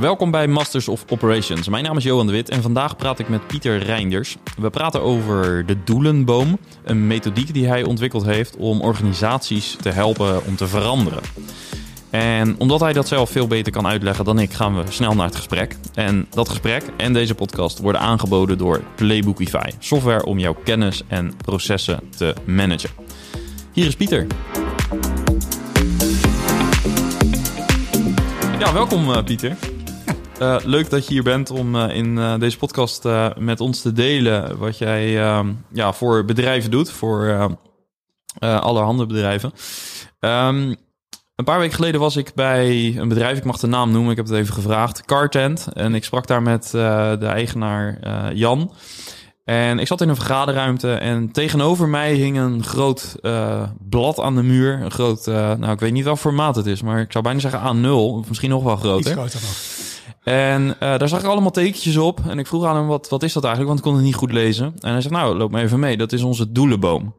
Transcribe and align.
Welkom 0.00 0.30
bij 0.30 0.46
Masters 0.46 0.88
of 0.88 1.04
Operations. 1.08 1.68
Mijn 1.68 1.84
naam 1.84 1.96
is 1.96 2.04
Johan 2.04 2.26
de 2.26 2.32
Wit 2.32 2.48
en 2.48 2.62
vandaag 2.62 2.96
praat 2.96 3.18
ik 3.18 3.28
met 3.28 3.46
Pieter 3.46 3.78
Reinders. 3.78 4.36
We 4.58 4.70
praten 4.70 5.02
over 5.02 5.66
de 5.66 5.82
Doelenboom, 5.84 6.58
een 6.84 7.06
methodiek 7.06 7.54
die 7.54 7.66
hij 7.66 7.84
ontwikkeld 7.84 8.24
heeft 8.24 8.56
om 8.56 8.80
organisaties 8.80 9.76
te 9.80 9.90
helpen 9.90 10.46
om 10.46 10.56
te 10.56 10.66
veranderen. 10.66 11.20
En 12.10 12.54
omdat 12.58 12.80
hij 12.80 12.92
dat 12.92 13.08
zelf 13.08 13.30
veel 13.30 13.46
beter 13.46 13.72
kan 13.72 13.86
uitleggen 13.86 14.24
dan 14.24 14.38
ik, 14.38 14.52
gaan 14.52 14.76
we 14.76 14.82
snel 14.88 15.14
naar 15.14 15.26
het 15.26 15.36
gesprek. 15.36 15.76
En 15.94 16.26
dat 16.30 16.48
gesprek 16.48 16.82
en 16.96 17.12
deze 17.12 17.34
podcast 17.34 17.78
worden 17.78 18.00
aangeboden 18.00 18.58
door 18.58 18.82
Playbookify, 18.94 19.70
software 19.78 20.24
om 20.24 20.38
jouw 20.38 20.56
kennis 20.64 21.02
en 21.08 21.32
processen 21.36 22.00
te 22.16 22.34
managen. 22.44 22.90
Hier 23.72 23.86
is 23.86 23.96
Pieter. 23.96 24.26
Ja, 28.58 28.72
welkom 28.72 29.10
uh, 29.10 29.22
Pieter. 29.24 29.56
Uh, 30.40 30.56
leuk 30.64 30.90
dat 30.90 31.06
je 31.06 31.12
hier 31.12 31.22
bent 31.22 31.50
om 31.50 31.74
uh, 31.74 31.96
in 31.96 32.38
deze 32.38 32.58
podcast 32.58 33.04
met 33.38 33.60
ons 33.60 33.80
te 33.80 33.92
delen 33.92 34.58
wat 34.58 34.78
jij 34.78 35.10
ja, 35.72 35.92
voor 35.92 36.24
bedrijven 36.24 36.70
doet, 36.70 36.90
voor 36.90 37.48
allerhande 38.38 39.06
bedrijven. 39.06 39.52
Um, 40.20 40.76
een 41.34 41.44
paar 41.44 41.58
weken 41.58 41.74
geleden 41.74 42.00
was 42.00 42.16
ik 42.16 42.34
bij 42.34 42.96
een 42.96 43.08
bedrijf, 43.08 43.38
ik 43.38 43.44
mag 43.44 43.58
de 43.58 43.66
naam 43.66 43.90
noemen, 43.90 44.10
ik 44.10 44.16
heb 44.16 44.26
het 44.26 44.34
even 44.34 44.54
gevraagd, 44.54 45.04
Cartent. 45.04 45.66
En 45.72 45.94
ik 45.94 46.04
sprak 46.04 46.26
daar 46.26 46.42
met 46.42 46.70
de 46.70 47.18
eigenaar 47.20 47.98
Jan. 48.34 48.72
En 49.44 49.78
ik 49.78 49.86
zat 49.86 50.00
in 50.00 50.08
een 50.08 50.16
vergaderruimte 50.16 50.92
en 50.92 51.32
tegenover 51.32 51.88
mij 51.88 52.14
hing 52.14 52.38
een 52.38 52.64
groot 52.64 53.14
blad 53.88 54.20
aan 54.20 54.34
de 54.34 54.42
muur. 54.42 54.80
Een 54.82 54.90
groot, 54.90 55.26
nou 55.26 55.70
ik 55.70 55.80
weet 55.80 55.92
niet 55.92 56.04
welk 56.04 56.18
formaat 56.18 56.56
het 56.56 56.66
is, 56.66 56.82
maar 56.82 57.00
ik 57.00 57.12
zou 57.12 57.24
bijna 57.24 57.40
zeggen 57.40 57.84
A0, 57.84 57.88
of 57.90 58.28
misschien 58.28 58.50
nog 58.50 58.62
wel 58.62 58.76
groter. 58.76 59.10
Iets 59.24 59.34
groter. 59.34 59.94
En 60.28 60.66
uh, 60.68 60.78
daar 60.78 61.08
zag 61.08 61.20
ik 61.20 61.26
allemaal 61.26 61.50
tekentjes 61.50 61.96
op. 61.96 62.20
En 62.28 62.38
ik 62.38 62.46
vroeg 62.46 62.64
aan 62.64 62.76
hem, 62.76 62.86
wat, 62.86 63.08
wat 63.08 63.22
is 63.22 63.32
dat 63.32 63.44
eigenlijk? 63.44 63.74
Want 63.74 63.84
ik 63.84 63.92
kon 63.92 64.00
het 64.00 64.10
niet 64.10 64.20
goed 64.20 64.32
lezen. 64.32 64.74
En 64.80 64.92
hij 64.92 65.00
zegt, 65.00 65.14
nou, 65.14 65.36
loop 65.36 65.50
me 65.50 65.60
even 65.60 65.80
mee. 65.80 65.96
Dat 65.96 66.12
is 66.12 66.22
onze 66.22 66.52
doelenboom. 66.52 67.14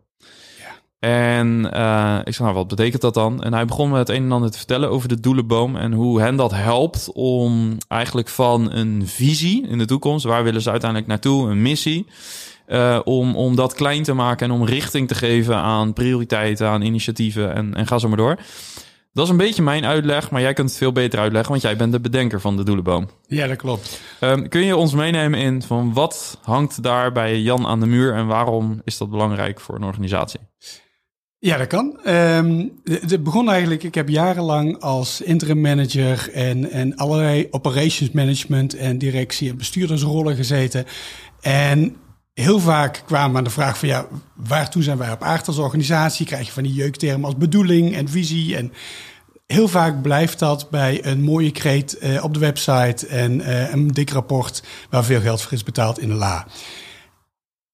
En 0.99 1.69
uh, 1.73 2.19
ik 2.23 2.33
zei, 2.33 2.47
nou, 2.47 2.53
wat 2.53 2.67
betekent 2.67 3.01
dat 3.01 3.13
dan? 3.13 3.43
En 3.43 3.53
hij 3.53 3.65
begon 3.65 3.89
me 3.89 3.97
het 3.97 4.09
een 4.09 4.23
en 4.23 4.31
ander 4.31 4.51
te 4.51 4.57
vertellen 4.57 4.89
over 4.89 5.09
de 5.09 5.19
doelenboom 5.19 5.75
en 5.75 5.93
hoe 5.93 6.21
hen 6.21 6.35
dat 6.35 6.51
helpt 6.51 7.09
om 7.13 7.77
eigenlijk 7.87 8.27
van 8.27 8.71
een 8.71 9.07
visie 9.07 9.67
in 9.67 9.77
de 9.77 9.85
toekomst, 9.85 10.25
waar 10.25 10.43
willen 10.43 10.61
ze 10.61 10.69
uiteindelijk 10.69 11.09
naartoe, 11.09 11.49
een 11.49 11.61
missie, 11.61 12.07
uh, 12.67 12.99
om, 13.03 13.35
om 13.35 13.55
dat 13.55 13.73
klein 13.73 14.03
te 14.03 14.13
maken 14.13 14.49
en 14.49 14.55
om 14.55 14.65
richting 14.65 15.07
te 15.07 15.15
geven 15.15 15.55
aan 15.55 15.93
prioriteiten, 15.93 16.67
aan 16.67 16.81
initiatieven 16.81 17.55
en, 17.55 17.75
en 17.75 17.87
ga 17.87 17.97
zo 17.97 18.07
maar 18.07 18.17
door. 18.17 18.37
Dat 19.17 19.25
is 19.25 19.31
een 19.31 19.37
beetje 19.37 19.61
mijn 19.61 19.85
uitleg, 19.85 20.31
maar 20.31 20.41
jij 20.41 20.53
kunt 20.53 20.69
het 20.69 20.77
veel 20.77 20.91
beter 20.91 21.19
uitleggen, 21.19 21.49
want 21.49 21.61
jij 21.61 21.75
bent 21.75 21.91
de 21.91 21.99
bedenker 21.99 22.41
van 22.41 22.57
de 22.57 22.63
doelenboom. 22.63 23.09
Ja, 23.27 23.47
dat 23.47 23.57
klopt. 23.57 24.01
Um, 24.21 24.49
kun 24.49 24.65
je 24.65 24.75
ons 24.75 24.93
meenemen 24.93 25.39
in 25.39 25.61
van 25.61 25.93
wat 25.93 26.39
hangt 26.41 26.83
daar 26.83 27.11
bij 27.11 27.39
Jan 27.39 27.67
aan 27.67 27.79
de 27.79 27.85
muur 27.85 28.13
en 28.13 28.27
waarom 28.27 28.81
is 28.83 28.97
dat 28.97 29.09
belangrijk 29.09 29.59
voor 29.59 29.75
een 29.75 29.83
organisatie? 29.83 30.39
Ja, 31.39 31.57
dat 31.57 31.67
kan. 31.67 31.99
Um, 32.07 32.71
het 32.83 33.23
begon 33.23 33.49
eigenlijk, 33.49 33.83
ik 33.83 33.95
heb 33.95 34.09
jarenlang 34.09 34.81
als 34.81 35.21
interim 35.21 35.61
manager 35.61 36.29
en, 36.33 36.71
en 36.71 36.95
allerlei 36.95 37.47
operations 37.51 38.11
management 38.11 38.75
en 38.75 38.97
directie 38.97 39.49
en 39.49 39.57
bestuurdersrollen 39.57 40.35
gezeten. 40.35 40.85
En 41.41 41.95
heel 42.43 42.59
vaak 42.59 43.03
kwamen 43.05 43.37
aan 43.37 43.43
de 43.43 43.49
vraag 43.49 43.77
van 43.77 43.87
ja, 43.87 44.07
waartoe 44.33 44.83
zijn 44.83 44.97
wij 44.97 45.11
op 45.11 45.23
aard 45.23 45.47
als 45.47 45.57
organisatie? 45.57 46.25
Krijg 46.25 46.45
je 46.45 46.51
van 46.51 46.63
die 46.63 46.73
jeuktermen 46.73 47.25
als 47.25 47.37
bedoeling 47.37 47.95
en 47.95 48.09
visie 48.09 48.55
en 48.55 48.73
heel 49.47 49.67
vaak 49.67 50.01
blijft 50.01 50.39
dat 50.39 50.69
bij 50.69 51.05
een 51.05 51.21
mooie 51.21 51.51
kreet 51.51 51.97
uh, 52.01 52.23
op 52.23 52.33
de 52.33 52.39
website 52.39 53.07
en 53.07 53.39
uh, 53.39 53.71
een 53.71 53.87
dik 53.87 54.09
rapport 54.09 54.63
waar 54.89 55.03
veel 55.03 55.21
geld 55.21 55.41
voor 55.41 55.53
is 55.53 55.63
betaald 55.63 55.99
in 55.99 56.07
de 56.07 56.13
la. 56.13 56.47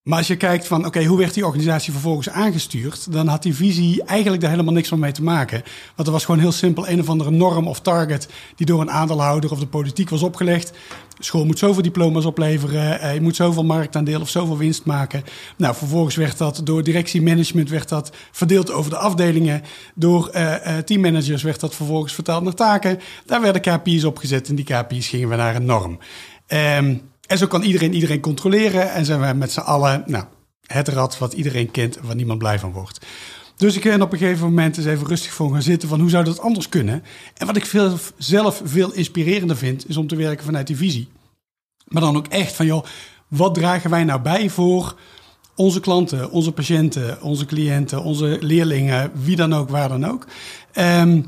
Maar 0.03 0.17
als 0.17 0.27
je 0.27 0.35
kijkt 0.35 0.67
van, 0.67 0.85
oké, 0.85 1.03
hoe 1.03 1.17
werd 1.17 1.33
die 1.33 1.45
organisatie 1.45 1.91
vervolgens 1.91 2.29
aangestuurd? 2.29 3.11
Dan 3.11 3.27
had 3.27 3.43
die 3.43 3.55
visie 3.55 4.03
eigenlijk 4.03 4.41
daar 4.41 4.51
helemaal 4.51 4.73
niks 4.73 4.87
van 4.87 4.99
mee 4.99 5.11
te 5.11 5.23
maken. 5.23 5.63
Want 5.95 6.07
er 6.07 6.13
was 6.13 6.25
gewoon 6.25 6.39
heel 6.39 6.51
simpel 6.51 6.87
een 6.87 6.99
of 6.99 7.09
andere 7.09 7.31
norm 7.31 7.67
of 7.67 7.79
target 7.79 8.27
die 8.55 8.65
door 8.65 8.81
een 8.81 8.91
aandeelhouder 8.91 9.51
of 9.51 9.59
de 9.59 9.67
politiek 9.67 10.09
was 10.09 10.23
opgelegd. 10.23 10.73
school 11.19 11.45
moet 11.45 11.59
zoveel 11.59 11.81
diploma's 11.81 12.25
opleveren, 12.25 12.99
eh, 12.99 13.13
je 13.13 13.21
moet 13.21 13.35
zoveel 13.35 13.63
marktaandeel 13.63 14.21
of 14.21 14.29
zoveel 14.29 14.57
winst 14.57 14.85
maken. 14.85 15.23
Nou, 15.57 15.75
vervolgens 15.75 16.15
werd 16.15 16.37
dat 16.37 16.61
door 16.63 16.83
directiemanagement 16.83 17.69
werd 17.69 17.89
dat 17.89 18.15
verdeeld 18.31 18.71
over 18.71 18.91
de 18.91 18.97
afdelingen. 18.97 19.61
Door 19.95 20.29
uh, 20.33 20.41
uh, 20.41 20.77
teammanagers 20.77 21.43
werd 21.43 21.59
dat 21.59 21.75
vervolgens 21.75 22.13
vertaald 22.13 22.43
naar 22.43 22.53
taken. 22.53 22.99
Daar 23.25 23.41
werden 23.41 23.61
KPI's 23.61 24.03
opgezet 24.03 24.49
en 24.49 24.55
die 24.55 24.65
KPI's 24.65 25.07
gingen 25.07 25.29
we 25.29 25.35
naar 25.35 25.55
een 25.55 25.65
norm. 25.65 25.99
Um, 26.47 27.11
en 27.33 27.39
zo 27.39 27.47
kan 27.47 27.61
iedereen 27.61 27.93
iedereen 27.93 28.19
controleren 28.19 28.91
en 28.91 29.05
zijn 29.05 29.21
we 29.21 29.33
met 29.33 29.51
z'n 29.51 29.59
allen 29.59 30.03
nou, 30.05 30.25
het 30.65 30.87
rad 30.87 31.17
wat 31.17 31.33
iedereen 31.33 31.71
kent 31.71 31.97
en 31.97 32.05
waar 32.05 32.15
niemand 32.15 32.39
blij 32.39 32.59
van 32.59 32.71
wordt. 32.71 33.05
Dus 33.55 33.75
ik 33.75 33.83
ben 33.83 34.01
op 34.01 34.11
een 34.11 34.17
gegeven 34.17 34.45
moment 34.45 34.77
eens 34.77 34.85
even 34.85 35.07
rustig 35.07 35.33
voor 35.33 35.51
gaan 35.51 35.61
zitten 35.61 35.89
van 35.89 35.99
hoe 35.99 36.09
zou 36.09 36.23
dat 36.23 36.39
anders 36.39 36.69
kunnen? 36.69 37.03
En 37.37 37.47
wat 37.47 37.55
ik 37.55 37.65
veel, 37.65 37.97
zelf 38.17 38.61
veel 38.63 38.93
inspirerender 38.93 39.57
vind, 39.57 39.89
is 39.89 39.97
om 39.97 40.07
te 40.07 40.15
werken 40.15 40.45
vanuit 40.45 40.67
die 40.67 40.75
visie. 40.75 41.07
Maar 41.87 42.01
dan 42.01 42.17
ook 42.17 42.27
echt 42.27 42.55
van, 42.55 42.65
joh, 42.65 42.85
wat 43.27 43.53
dragen 43.53 43.89
wij 43.89 44.03
nou 44.03 44.21
bij 44.21 44.49
voor 44.49 44.95
onze 45.55 45.79
klanten, 45.79 46.31
onze 46.31 46.51
patiënten, 46.51 47.21
onze 47.21 47.45
cliënten, 47.45 48.03
onze 48.03 48.37
leerlingen, 48.39 49.11
wie 49.13 49.35
dan 49.35 49.53
ook, 49.53 49.69
waar 49.69 49.89
dan 49.89 50.05
ook. 50.05 50.25
Um, 50.75 51.25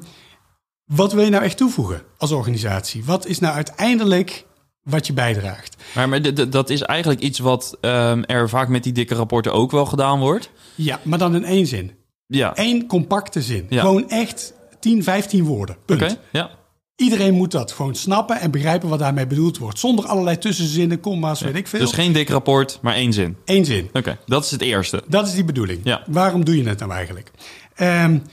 wat 0.86 1.14
wil 1.14 1.24
je 1.24 1.30
nou 1.30 1.44
echt 1.44 1.58
toevoegen 1.58 2.02
als 2.18 2.32
organisatie? 2.32 3.04
Wat 3.04 3.26
is 3.26 3.40
nou 3.40 3.56
uiteindelijk 3.56 4.46
wat 4.90 5.08
je 5.08 5.14
bijdraagt. 5.14 5.76
Maar, 5.96 6.10
maar 6.10 6.50
dat 6.50 6.70
is 6.70 6.82
eigenlijk 6.82 7.22
iets 7.22 7.40
wat 7.40 7.78
um, 7.82 8.26
er 8.26 8.50
vaak 8.50 8.68
met 8.68 8.84
die 8.84 8.94
dikke 8.94 9.16
rapporten 9.16 9.54
ook 9.54 9.72
wel 9.72 9.86
gedaan 9.86 10.20
wordt. 10.20 10.50
Ja, 10.76 11.00
maar 11.04 11.18
dan 11.18 11.36
in 11.36 11.44
één 11.44 11.68
zin. 11.68 11.92
Ja. 12.28 12.52
Eén 12.56 12.88
compacte 12.88 13.42
zin. 13.42 13.66
Ja. 13.70 13.82
Gewoon 13.82 14.10
echt 14.10 14.54
10, 14.80 15.04
15 15.04 15.44
woorden. 15.44 15.78
Punt. 15.86 16.02
Okay, 16.02 16.18
ja. 16.32 16.50
Iedereen 16.96 17.34
moet 17.34 17.52
dat 17.52 17.72
gewoon 17.72 17.96
snappen 17.96 18.40
en 18.40 18.52
begrijpen 18.52 18.90
wat 18.90 19.00
daarmee 19.00 19.28
bedoeld 19.28 19.58
wordt. 19.58 19.80
Zonder 19.80 20.06
allerlei 20.06 20.38
tussenzinnen, 20.38 21.00
comma's, 21.00 21.40
ja. 21.40 21.46
weet 21.46 21.56
ik 21.56 21.68
veel. 21.68 21.80
Dus 21.80 21.92
geen 21.92 22.12
dik 22.12 22.30
rapport, 22.30 22.80
maar 22.82 22.94
één 22.94 23.14
zin. 23.14 23.38
Eén 23.46 23.66
zin. 23.66 23.86
Oké, 23.86 23.98
okay, 23.98 24.18
dat 24.26 24.46
is 24.46 24.52
het 24.52 24.62
eerste. 24.62 25.04
Dat 25.08 25.28
is 25.28 25.34
die 25.34 25.44
bedoeling. 25.44 25.80
Ja. 25.84 26.04
Waarom 26.08 26.46
doe 26.46 26.58
je 26.58 26.68
het 26.68 26.80
nou 26.80 26.92
eigenlijk? 26.92 27.32
Um, 27.78 28.24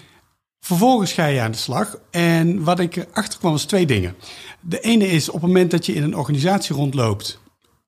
vervolgens 0.60 1.12
ga 1.12 1.26
je 1.26 1.40
aan 1.40 1.50
de 1.50 1.56
slag. 1.56 1.98
En 2.10 2.64
wat 2.64 2.80
ik 2.80 2.96
erachter 2.96 3.38
kwam 3.38 3.52
was 3.52 3.64
twee 3.64 3.86
dingen. 3.86 4.14
De 4.62 4.80
ene 4.80 5.06
is 5.06 5.28
op 5.28 5.34
het 5.34 5.42
moment 5.42 5.70
dat 5.70 5.86
je 5.86 5.94
in 5.94 6.02
een 6.02 6.16
organisatie 6.16 6.74
rondloopt, 6.74 7.40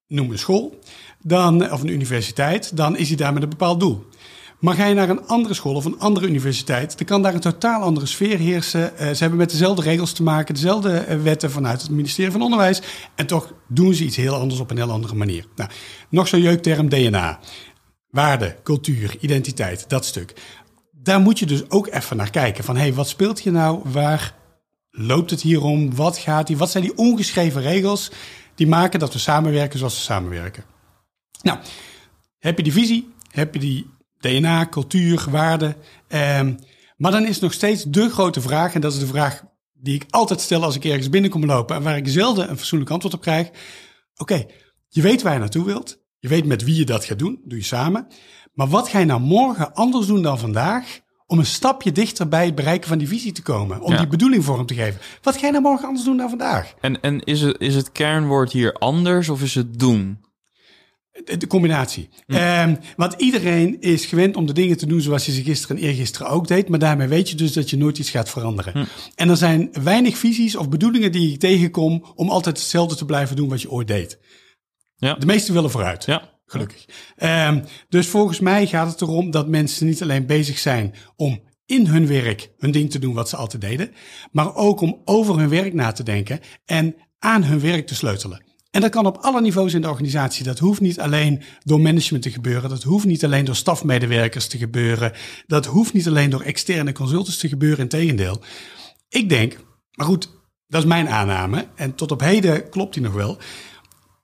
noem 0.07 0.31
een 0.31 0.39
school, 0.39 0.79
dan, 1.21 1.73
of 1.73 1.81
een 1.81 1.89
universiteit, 1.89 2.77
dan 2.77 2.97
is 2.97 3.09
hij 3.09 3.17
daar 3.17 3.33
met 3.33 3.43
een 3.43 3.49
bepaald 3.49 3.81
doel. 3.81 4.07
Maar 4.59 4.75
ga 4.75 4.87
je 4.87 4.95
naar 4.95 5.09
een 5.09 5.27
andere 5.27 5.55
school 5.55 5.75
of 5.75 5.85
een 5.85 5.99
andere 5.99 6.27
universiteit, 6.27 6.99
dan 6.99 7.07
kan 7.07 7.23
daar 7.23 7.35
een 7.35 7.41
totaal 7.41 7.81
andere 7.81 8.07
sfeer 8.07 8.39
heersen. 8.39 8.93
Uh, 8.93 8.99
ze 8.99 9.17
hebben 9.19 9.39
met 9.39 9.51
dezelfde 9.51 9.83
regels 9.83 10.13
te 10.13 10.23
maken, 10.23 10.55
dezelfde 10.55 10.99
eh, 10.99 11.23
wetten 11.23 11.51
vanuit 11.51 11.83
het 11.83 11.91
ministerie 11.91 12.33
van 12.33 12.43
Onderwijs. 12.43 12.83
En 13.15 13.27
toch 13.27 13.53
doen 13.69 13.95
ze 13.95 14.05
iets 14.05 14.17
heel 14.17 14.35
anders 14.35 14.61
op 14.61 14.71
een 14.71 14.77
heel 14.77 14.91
andere 14.91 15.15
manier. 15.15 15.47
Nou, 15.57 15.71
nog 16.09 16.29
zo'n 16.29 16.41
jeukterm 16.41 16.89
DNA. 16.89 17.39
Waarde, 18.11 18.57
cultuur, 18.63 19.17
identiteit, 19.21 19.89
dat 19.89 20.05
stuk. 20.05 20.35
Daar 20.91 21.21
moet 21.21 21.39
je 21.39 21.47
dus 21.47 21.71
ook 21.71 21.89
even 21.89 22.17
naar 22.17 22.31
kijken. 22.31 22.65
Van 22.65 22.77
hé, 22.77 22.83
hey, 22.83 22.95
wat 22.95 23.09
speelt 23.09 23.43
je 23.43 23.51
nou? 23.51 23.81
Waar 23.85 24.35
loopt 24.97 25.31
het 25.31 25.41
hier 25.41 25.63
om? 25.63 25.95
Wat 25.95 26.19
gaat 26.19 26.47
die? 26.47 26.57
Wat 26.57 26.71
zijn 26.71 26.85
die 26.85 26.97
ongeschreven 26.97 27.63
regels 27.63 28.11
die 28.55 28.67
maken 28.67 28.99
dat 28.99 29.13
we 29.13 29.19
samenwerken 29.19 29.79
zoals 29.79 29.95
we 29.95 30.03
samenwerken? 30.03 30.65
Nou, 31.43 31.59
heb 32.39 32.57
je 32.57 32.63
die 32.63 32.73
visie? 32.73 33.13
Heb 33.31 33.55
je 33.55 33.61
die 33.61 33.91
DNA, 34.19 34.69
cultuur, 34.69 35.27
waarden? 35.31 35.77
Um, 36.09 36.59
maar 36.97 37.11
dan 37.11 37.27
is 37.27 37.41
nog 37.41 37.53
steeds 37.53 37.85
de 37.85 38.11
grote 38.11 38.41
vraag, 38.41 38.75
en 38.75 38.81
dat 38.81 38.93
is 38.93 38.99
de 38.99 39.07
vraag 39.07 39.43
die 39.73 39.95
ik 39.95 40.05
altijd 40.11 40.41
stel 40.41 40.63
als 40.63 40.77
ik 40.77 40.85
ergens 40.85 41.09
binnenkom 41.09 41.45
lopen 41.45 41.77
en 41.77 41.83
waar 41.83 41.97
ik 41.97 42.09
zelden 42.09 42.51
een 42.51 42.57
fatsoenlijk 42.57 42.91
antwoord 42.91 43.15
op 43.15 43.21
krijg. 43.21 43.51
Oké, 44.17 44.47
je 44.89 45.03
weet 45.03 45.23
waar 45.23 45.33
je 45.33 45.39
naartoe 45.39 45.65
wilt. 45.65 46.03
Je 46.19 46.29
weet 46.29 46.45
met 46.45 46.65
wie 46.65 46.77
je 46.77 46.85
dat 46.85 47.05
gaat 47.05 47.19
doen, 47.19 47.41
doe 47.45 47.59
je 47.59 47.65
samen. 47.65 48.07
Maar 48.53 48.69
wat 48.69 48.89
ga 48.89 48.99
je 48.99 49.05
nou 49.05 49.21
morgen 49.21 49.75
anders 49.75 50.07
doen 50.07 50.23
dan 50.23 50.39
vandaag 50.39 51.01
om 51.27 51.39
een 51.39 51.47
stapje 51.47 51.93
dichter 51.93 52.29
bij 52.29 52.45
het 52.45 52.55
bereiken 52.55 52.89
van 52.89 52.99
die 52.99 53.09
visie 53.09 53.33
te 53.33 53.43
komen. 53.43 53.81
Om 53.81 53.97
die 53.97 54.07
bedoeling 54.07 54.45
vorm 54.45 54.67
te 54.67 54.75
geven. 54.75 55.01
Wat 55.23 55.37
ga 55.37 55.47
je 55.47 55.53
nou 55.53 55.65
morgen 55.65 55.87
anders 55.87 56.05
doen 56.05 56.17
dan 56.17 56.29
vandaag? 56.29 56.75
En, 56.81 57.01
en 57.01 57.21
is, 57.25 57.41
het, 57.41 57.61
is 57.61 57.75
het 57.75 57.93
kernwoord 57.93 58.53
hier 58.53 58.73
anders 58.73 59.29
of 59.29 59.43
is 59.43 59.55
het 59.55 59.79
doen? 59.79 60.23
De, 61.25 61.47
combinatie. 61.47 62.09
Hm. 62.27 62.35
Um, 62.35 62.79
want 62.97 63.15
iedereen 63.17 63.81
is 63.81 64.07
gewend 64.07 64.37
om 64.37 64.47
de 64.47 64.53
dingen 64.53 64.77
te 64.77 64.87
doen 64.87 65.01
zoals 65.01 65.27
je 65.27 65.33
ze 65.33 65.43
gisteren 65.43 65.77
en 65.77 65.83
eergisteren 65.83 66.29
ook 66.29 66.47
deed. 66.47 66.69
Maar 66.69 66.79
daarmee 66.79 67.09
weet 67.09 67.31
je 67.31 67.37
dus 67.37 67.53
dat 67.53 67.71
je 67.71 67.77
nooit 67.77 67.99
iets 67.99 68.11
gaat 68.11 68.31
veranderen. 68.31 68.73
Hm. 68.73 68.85
En 69.15 69.29
er 69.29 69.37
zijn 69.37 69.71
weinig 69.83 70.17
visies 70.19 70.57
of 70.57 70.69
bedoelingen 70.69 71.13
die 71.13 71.33
ik 71.33 71.39
tegenkom 71.39 72.05
om 72.15 72.31
altijd 72.31 72.59
hetzelfde 72.59 72.97
te 72.97 73.05
blijven 73.05 73.37
doen 73.37 73.49
wat 73.49 73.63
je 73.63 73.71
ooit 73.71 73.89
deed. 73.89 74.19
Ja. 74.97 75.15
De 75.15 75.27
meesten 75.27 75.55
willen 75.55 75.71
vooruit. 75.71 76.05
Ja. 76.05 76.34
Gelukkig. 76.47 76.85
Um, 77.23 77.65
dus 77.89 78.07
volgens 78.07 78.41
mij 78.41 78.67
gaat 78.67 78.91
het 78.91 79.01
erom 79.01 79.31
dat 79.31 79.49
mensen 79.49 79.87
niet 79.87 80.03
alleen 80.03 80.27
bezig 80.27 80.59
zijn 80.59 80.95
om 81.17 81.43
in 81.67 81.87
hun 81.87 82.07
werk 82.07 82.51
hun 82.59 82.71
ding 82.71 82.91
te 82.91 82.99
doen 82.99 83.15
wat 83.15 83.29
ze 83.29 83.37
altijd 83.37 83.63
deden, 83.63 83.91
maar 84.33 84.55
ook 84.55 84.81
om 84.81 85.01
over 85.05 85.39
hun 85.39 85.49
werk 85.49 85.75
na 85.75 85.93
te 85.93 86.03
denken 86.03 86.41
en 86.65 86.95
aan 87.19 87.45
hun 87.45 87.61
werk 87.61 87.87
te 87.87 87.95
sleutelen. 87.95 88.45
En 88.75 88.81
dat 88.81 88.91
kan 88.91 89.07
op 89.07 89.17
alle 89.17 89.41
niveaus 89.41 89.75
in 89.75 89.81
de 89.81 89.89
organisatie. 89.89 90.45
Dat 90.45 90.59
hoeft 90.59 90.81
niet 90.81 91.01
alleen 91.01 91.43
door 91.63 91.81
management 91.81 92.23
te 92.23 92.31
gebeuren. 92.31 92.71
Dat 92.71 92.83
hoeft 92.83 93.05
niet 93.05 93.25
alleen 93.25 93.45
door 93.45 93.57
stafmedewerkers 93.57 94.47
te 94.47 94.59
gebeuren. 94.59 95.13
Dat 95.47 95.67
hoeft 95.67 95.93
niet 95.93 96.07
alleen 96.07 96.31
door 96.31 96.41
externe 96.41 96.93
consultants 96.93 97.39
te 97.39 97.49
gebeuren. 97.49 97.79
Integendeel. 97.79 98.43
Ik 99.09 99.29
denk, 99.29 99.59
maar 99.93 100.07
goed, 100.07 100.31
dat 100.67 100.83
is 100.83 100.89
mijn 100.89 101.09
aanname. 101.09 101.67
En 101.75 101.95
tot 101.95 102.11
op 102.11 102.21
heden 102.21 102.69
klopt 102.69 102.95
die 102.95 103.03
nog 103.03 103.13
wel. 103.13 103.39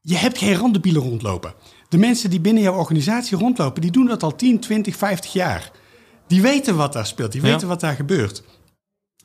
Je 0.00 0.16
hebt 0.16 0.38
geen 0.38 0.54
randenbielen 0.54 1.02
rondlopen. 1.02 1.54
De 1.90 1.98
mensen 1.98 2.30
die 2.30 2.40
binnen 2.40 2.62
jouw 2.62 2.74
organisatie 2.74 3.36
rondlopen, 3.36 3.82
die 3.82 3.90
doen 3.90 4.06
dat 4.06 4.22
al 4.22 4.36
10, 4.36 4.60
20, 4.60 4.96
50 4.96 5.32
jaar. 5.32 5.70
Die 6.26 6.42
weten 6.42 6.76
wat 6.76 6.92
daar 6.92 7.06
speelt, 7.06 7.32
die 7.32 7.40
weten 7.40 7.68
wat 7.68 7.80
daar 7.80 7.94
gebeurt. 7.94 8.42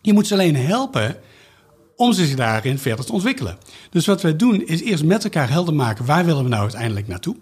Je 0.02 0.14
moet 0.14 0.28
ze 0.28 0.34
alleen 0.34 0.56
helpen 0.56 1.18
om 1.96 2.14
zich 2.14 2.36
daarin 2.36 2.80
verder 2.80 3.06
te 3.06 3.12
ontwikkelen. 3.12 3.58
Dus 3.90 4.06
wat 4.06 4.22
wij 4.22 4.36
doen 4.36 4.66
is 4.66 4.82
eerst 4.82 5.04
met 5.04 5.24
elkaar 5.24 5.50
helder 5.50 5.74
maken 5.74 6.06
waar 6.06 6.26
willen 6.26 6.44
we 6.44 6.50
nou 6.50 6.62
uiteindelijk 6.62 7.08
naartoe. 7.08 7.36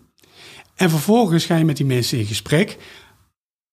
En 0.75 0.90
vervolgens 0.90 1.46
ga 1.46 1.56
je 1.56 1.66
met 1.66 1.78
die 1.78 1.86
mensen 1.86 2.18
in 2.18 2.26
gesprek. 2.26 2.78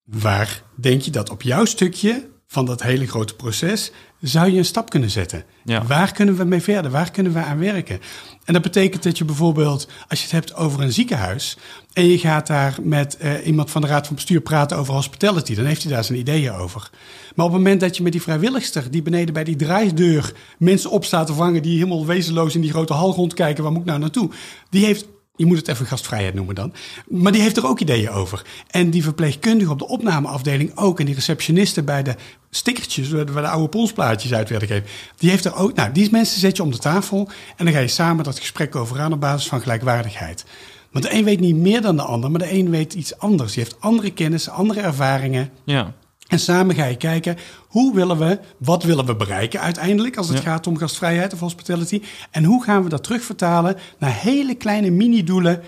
Waar 0.05 0.63
denk 0.75 1.03
je 1.03 1.11
dat 1.11 1.31
op 1.31 1.43
jouw 1.43 1.65
stukje 1.65 2.29
van 2.51 2.65
dat 2.65 2.83
hele 2.83 3.07
grote 3.07 3.35
proces 3.35 3.91
zou 4.21 4.51
je 4.51 4.59
een 4.59 4.65
stap 4.65 4.91
kunnen 4.91 5.11
zetten? 5.11 5.45
Ja. 5.65 5.85
Waar 5.85 6.13
kunnen 6.13 6.37
we 6.37 6.45
mee 6.45 6.61
verder? 6.61 6.91
Waar 6.91 7.11
kunnen 7.11 7.33
we 7.33 7.39
aan 7.39 7.59
werken? 7.59 8.01
En 8.45 8.53
dat 8.53 8.63
betekent 8.63 9.03
dat 9.03 9.19
je 9.19 9.25
bijvoorbeeld, 9.25 9.89
als 10.09 10.19
je 10.19 10.25
het 10.25 10.35
hebt 10.35 10.55
over 10.55 10.81
een 10.81 10.93
ziekenhuis 10.93 11.57
en 11.93 12.07
je 12.07 12.19
gaat 12.19 12.47
daar 12.47 12.79
met 12.83 13.19
uh, 13.23 13.47
iemand 13.47 13.71
van 13.71 13.81
de 13.81 13.87
raad 13.87 14.07
van 14.07 14.15
bestuur 14.15 14.41
praten 14.41 14.77
over 14.77 14.95
hospitality, 14.95 15.55
dan 15.55 15.65
heeft 15.65 15.83
hij 15.83 15.93
daar 15.93 16.05
zijn 16.05 16.19
ideeën 16.19 16.53
over. 16.53 16.91
Maar 17.35 17.47
op 17.47 17.53
het 17.53 17.61
moment 17.61 17.81
dat 17.81 17.97
je 17.97 18.03
met 18.03 18.13
die 18.13 18.23
vrijwilligster 18.23 18.91
die 18.91 19.03
beneden 19.03 19.35
bij 19.35 19.45
die 19.45 19.57
draaideur 19.57 20.33
mensen 20.59 20.91
op 20.91 21.05
staat 21.05 21.27
te 21.27 21.35
vangen 21.35 21.63
die 21.63 21.79
helemaal 21.79 22.07
wezenloos 22.07 22.55
in 22.55 22.61
die 22.61 22.71
grote 22.71 22.93
hal 22.93 23.15
rondkijken, 23.15 23.63
waar 23.63 23.73
moet 23.73 23.81
ik 23.81 23.87
nou 23.87 24.01
naartoe? 24.01 24.31
Die 24.71 24.85
heeft 24.85 25.07
je 25.41 25.47
moet 25.47 25.57
het 25.57 25.69
even 25.69 25.87
gastvrijheid 25.87 26.35
noemen 26.35 26.55
dan. 26.55 26.73
Maar 27.09 27.33
die 27.33 27.41
heeft 27.41 27.57
er 27.57 27.67
ook 27.67 27.81
ideeën 27.81 28.11
over. 28.11 28.43
En 28.71 28.91
die 28.91 29.03
verpleegkundige 29.03 29.71
op 29.71 29.79
de 29.79 29.89
opnameafdeling 29.89 30.77
ook. 30.77 30.99
En 30.99 31.07
die 31.07 31.15
receptionisten 31.15 31.85
bij 31.85 32.03
de 32.03 32.15
stickertjes, 32.51 33.11
waar 33.11 33.25
de 33.25 33.49
oude 33.49 33.69
polsplaatjes 33.69 34.33
uit 34.33 34.49
werden. 34.49 34.85
Die 35.17 35.31
heeft 35.31 35.45
er 35.45 35.55
ook. 35.55 35.75
Nou, 35.75 35.93
die 35.93 36.11
mensen 36.11 36.41
zet 36.41 36.57
je 36.57 36.63
om 36.63 36.71
de 36.71 36.79
tafel. 36.79 37.29
En 37.57 37.65
dan 37.65 37.75
ga 37.75 37.81
je 37.81 37.89
samen 37.89 38.25
dat 38.25 38.39
gesprek 38.39 38.77
over 38.77 39.01
aan 39.01 39.13
op 39.13 39.21
basis 39.21 39.49
van 39.49 39.61
gelijkwaardigheid. 39.61 40.45
Want 40.91 41.05
de 41.05 41.15
een 41.15 41.25
weet 41.25 41.41
niet 41.41 41.57
meer 41.57 41.81
dan 41.81 41.97
de 41.97 42.03
ander, 42.03 42.31
maar 42.31 42.41
de 42.41 42.53
een 42.53 42.71
weet 42.71 42.95
iets 42.95 43.19
anders. 43.19 43.53
Die 43.53 43.63
heeft 43.63 43.81
andere 43.81 44.13
kennis, 44.13 44.49
andere 44.49 44.81
ervaringen. 44.81 45.51
Ja. 45.65 45.95
En 46.31 46.39
samen 46.39 46.75
ga 46.75 46.85
je 46.85 46.97
kijken, 46.97 47.37
hoe 47.69 47.95
willen 47.95 48.19
we, 48.19 48.39
wat 48.59 48.83
willen 48.83 49.07
we 49.07 49.17
bereiken 49.17 49.61
uiteindelijk 49.61 50.17
als 50.17 50.29
het 50.29 50.37
Ja. 50.37 50.43
gaat 50.43 50.67
om 50.67 50.77
gastvrijheid 50.77 51.33
of 51.33 51.41
hospitality? 51.41 52.03
En 52.31 52.45
hoe 52.45 52.65
gaan 52.65 52.83
we 52.83 52.89
dat 52.89 53.03
terugvertalen 53.05 53.77
naar 53.99 54.15
hele 54.15 54.55
kleine 54.55 54.91
mini-doelen 54.91 55.63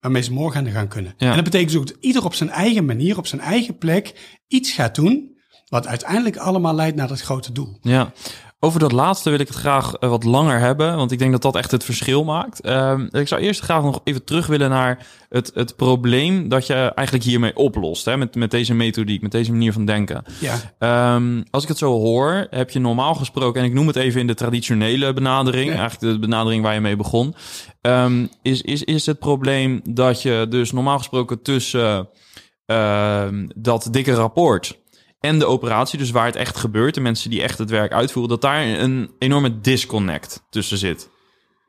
waarmee 0.00 0.22
ze 0.22 0.32
morgen 0.32 0.58
aan 0.58 0.64
de 0.64 0.70
gang 0.70 0.88
kunnen? 0.88 1.14
Ja. 1.16 1.28
En 1.28 1.34
dat 1.34 1.44
betekent 1.44 1.70
dus 1.70 1.80
ook 1.80 1.86
dat 1.86 1.96
ieder 2.00 2.24
op 2.24 2.34
zijn 2.34 2.50
eigen 2.50 2.84
manier, 2.84 3.18
op 3.18 3.26
zijn 3.26 3.40
eigen 3.40 3.78
plek 3.78 4.36
iets 4.46 4.72
gaat 4.72 4.94
doen, 4.94 5.36
wat 5.68 5.86
uiteindelijk 5.86 6.36
allemaal 6.36 6.74
leidt 6.74 6.96
naar 6.96 7.08
dat 7.08 7.20
grote 7.20 7.52
doel. 7.52 7.78
Ja, 7.82 8.12
over 8.60 8.80
dat 8.80 8.92
laatste 8.92 9.30
wil 9.30 9.38
ik 9.40 9.48
het 9.48 9.56
graag 9.56 9.94
eh, 9.94 10.08
wat 10.10 10.24
langer 10.24 10.58
hebben, 10.58 10.96
want 10.96 11.12
ik 11.12 11.18
denk 11.18 11.32
dat 11.32 11.42
dat 11.42 11.56
echt 11.56 11.70
het 11.70 11.84
verschil 11.84 12.24
maakt. 12.24 12.60
Ehm, 12.60 13.06
ik 13.10 13.28
zou 13.28 13.40
eerst 13.40 13.60
graag 13.60 13.82
nog 13.82 14.00
even 14.04 14.24
terug 14.24 14.46
willen 14.46 14.70
naar 14.70 15.06
het, 15.28 15.50
het 15.54 15.76
probleem 15.76 16.48
dat 16.48 16.66
je 16.66 16.74
eigenlijk 16.74 17.26
hiermee 17.26 17.56
oplost, 17.56 18.04
hè, 18.04 18.16
met, 18.16 18.34
met 18.34 18.50
deze 18.50 18.74
methodiek, 18.74 19.22
met 19.22 19.30
deze 19.30 19.50
manier 19.52 19.72
van 19.72 19.84
denken. 19.84 20.24
Ja, 20.40 20.56
Ehm, 20.78 21.42
als 21.50 21.62
ik 21.62 21.68
het 21.68 21.78
zo 21.78 21.90
hoor, 21.92 22.46
heb 22.50 22.70
je 22.70 22.78
normaal 22.78 23.14
gesproken, 23.14 23.60
en 23.60 23.66
ik 23.66 23.74
noem 23.74 23.86
het 23.86 23.96
even 23.96 24.20
in 24.20 24.26
de 24.26 24.34
traditionele 24.34 25.12
benadering, 25.12 25.70
Ja. 25.72 25.78
eigenlijk 25.78 26.12
de 26.12 26.18
benadering 26.18 26.62
waar 26.62 26.74
je 26.74 26.80
mee 26.80 26.96
begon, 26.96 27.34
ehm, 27.80 28.26
is, 28.42 28.62
is, 28.62 28.84
is 28.84 29.06
het 29.06 29.18
probleem 29.18 29.80
dat 29.90 30.22
je 30.22 30.46
dus 30.48 30.72
normaal 30.72 30.98
gesproken 30.98 31.42
tussen 31.42 32.08
dat 33.56 33.88
dikke 33.90 34.12
rapport 34.14 34.78
en 35.20 35.38
de 35.38 35.46
operatie, 35.46 35.98
dus 35.98 36.10
waar 36.10 36.26
het 36.26 36.36
echt 36.36 36.56
gebeurt, 36.56 36.94
de 36.94 37.00
mensen 37.00 37.30
die 37.30 37.42
echt 37.42 37.58
het 37.58 37.70
werk 37.70 37.92
uitvoeren, 37.92 38.30
dat 38.30 38.40
daar 38.42 38.66
een 38.66 39.10
enorme 39.18 39.60
disconnect 39.60 40.42
tussen 40.50 40.78
zit. 40.78 41.08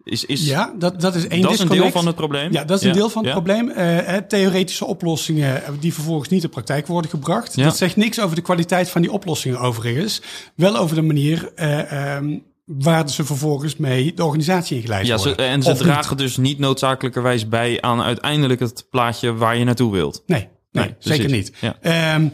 Is, 0.03 0.25
is, 0.25 0.45
ja 0.47 0.73
dat, 0.77 1.01
dat 1.01 1.15
is 1.15 1.27
één 1.27 1.41
dat 1.41 1.51
is 1.51 1.59
een 1.59 1.67
deel 1.67 1.91
van 1.91 2.05
het 2.05 2.15
probleem? 2.15 2.51
Ja, 2.51 2.63
dat 2.63 2.79
is 2.79 2.85
een 2.87 2.93
deel 2.93 3.09
van 3.09 3.23
het 3.25 3.33
Ja? 3.33 3.41
probleem. 3.41 3.69
Eh, 3.69 4.17
theoretische 4.17 4.85
oplossingen 4.85 5.63
eh, 5.65 5.71
die 5.79 5.93
vervolgens 5.93 6.29
niet 6.29 6.43
in 6.43 6.49
praktijk 6.49 6.87
worden 6.87 7.09
gebracht. 7.09 7.55
Ja. 7.55 7.63
Dat 7.63 7.77
zegt 7.77 7.95
niks 7.95 8.19
over 8.19 8.35
de 8.35 8.41
kwaliteit 8.41 8.89
van 8.89 9.01
die 9.01 9.11
oplossingen 9.11 9.59
overigens. 9.59 10.21
Wel 10.55 10.77
over 10.77 10.95
de 10.95 11.01
manier 11.01 11.51
eh, 11.55 12.15
ehm, 12.15 12.37
waar 12.65 13.09
ze 13.09 13.23
vervolgens 13.25 13.75
mee 13.77 14.13
de 14.13 14.23
organisatie 14.23 14.75
in 14.75 14.81
geleid 14.81 15.07
Ja, 15.07 15.17
ze, 15.17 15.27
worden. 15.27 15.45
en 15.45 15.63
ze 15.63 15.69
Of 15.71 15.73
niet. 15.79 15.83
dragen 15.83 16.17
dus 16.17 16.37
niet 16.37 16.59
noodzakelijkerwijs 16.59 17.47
bij 17.47 17.81
aan 17.81 18.01
uiteindelijk 18.01 18.59
het 18.59 18.87
plaatje 18.89 19.33
waar 19.33 19.57
je 19.57 19.63
naartoe 19.65 19.91
wilt. 19.91 20.23
Nee, 20.25 20.47
nee, 20.71 20.85
Nee, 20.85 20.95
zeker 20.99 21.29
niet. 21.29 21.51
Ja. 21.61 21.77
Ehm, 21.81 22.27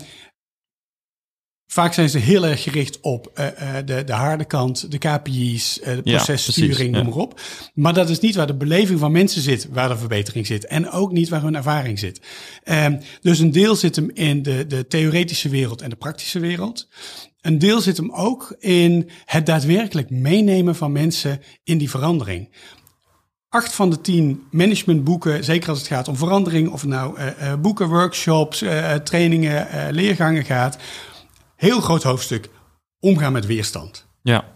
vaak 1.76 1.94
zijn 1.94 2.10
ze 2.10 2.18
heel 2.18 2.46
erg 2.46 2.64
gericht 2.64 3.00
op 3.00 3.32
eh, 3.34 3.48
eh, 3.48 3.86
de, 3.86 4.04
de 4.04 4.14
harde 4.14 4.46
kant, 4.46 4.92
de 4.92 4.98
KPI's, 4.98 5.80
eh, 5.80 5.96
de 5.96 6.02
Ja, 6.04 6.16
processturing, 6.16 6.74
precies, 6.74 6.92
noem 6.92 7.04
ja. 7.04 7.10
maar 7.10 7.18
op. 7.18 7.42
Maar 7.74 7.94
dat 7.94 8.10
is 8.10 8.20
niet 8.20 8.36
waar 8.36 8.48
de 8.48 8.56
beleving 8.56 9.00
van 9.00 9.12
mensen 9.12 9.42
zit, 9.42 9.68
waar 9.72 9.90
de 9.90 9.98
verbetering 9.98 10.48
zit. 10.48 10.66
En 10.66 10.90
ook 10.90 11.12
niet 11.12 11.30
waar 11.30 11.42
hun 11.42 11.56
ervaring 11.56 12.00
zit. 12.00 12.22
Ehm, 12.64 13.00
dus 13.22 13.40
een 13.40 13.52
deel 13.52 13.76
zit 13.76 13.96
hem 13.96 14.10
in 14.14 14.44
de, 14.44 14.68
de 14.68 14.88
theoretische 14.88 15.50
wereld 15.50 15.82
en 15.82 15.90
de 15.90 15.96
praktische 15.96 16.40
wereld. 16.40 16.88
Een 17.42 17.60
deel 17.60 17.82
zit 17.82 17.98
hem 17.98 18.12
ook 18.12 18.56
in 18.60 19.10
het 19.26 19.46
daadwerkelijk 19.46 20.10
meenemen 20.10 20.76
van 20.76 20.92
mensen 20.92 21.42
in 21.64 21.78
die 21.78 21.90
verandering 21.90 22.50
acht 23.50 23.74
van 23.74 23.90
de 23.90 24.02
tien 24.02 24.44
managementboeken, 24.52 25.44
zeker 25.44 25.70
als 25.70 25.78
het 25.78 25.88
gaat 25.88 26.08
om 26.08 26.16
verandering, 26.16 26.70
of 26.70 26.82
het 26.82 26.90
nou 26.90 27.18
boeken, 27.60 27.88
workshops, 27.88 28.64
trainingen, 29.04 29.68
leergangen 29.92 30.46
gaat, 30.46 30.78
heel 31.56 31.82
groot 31.82 32.04
hoofdstuk 32.04 32.50
omgaan 33.00 33.32
met 33.32 33.46
weerstand. 33.46 34.08
Ja, 34.22 34.54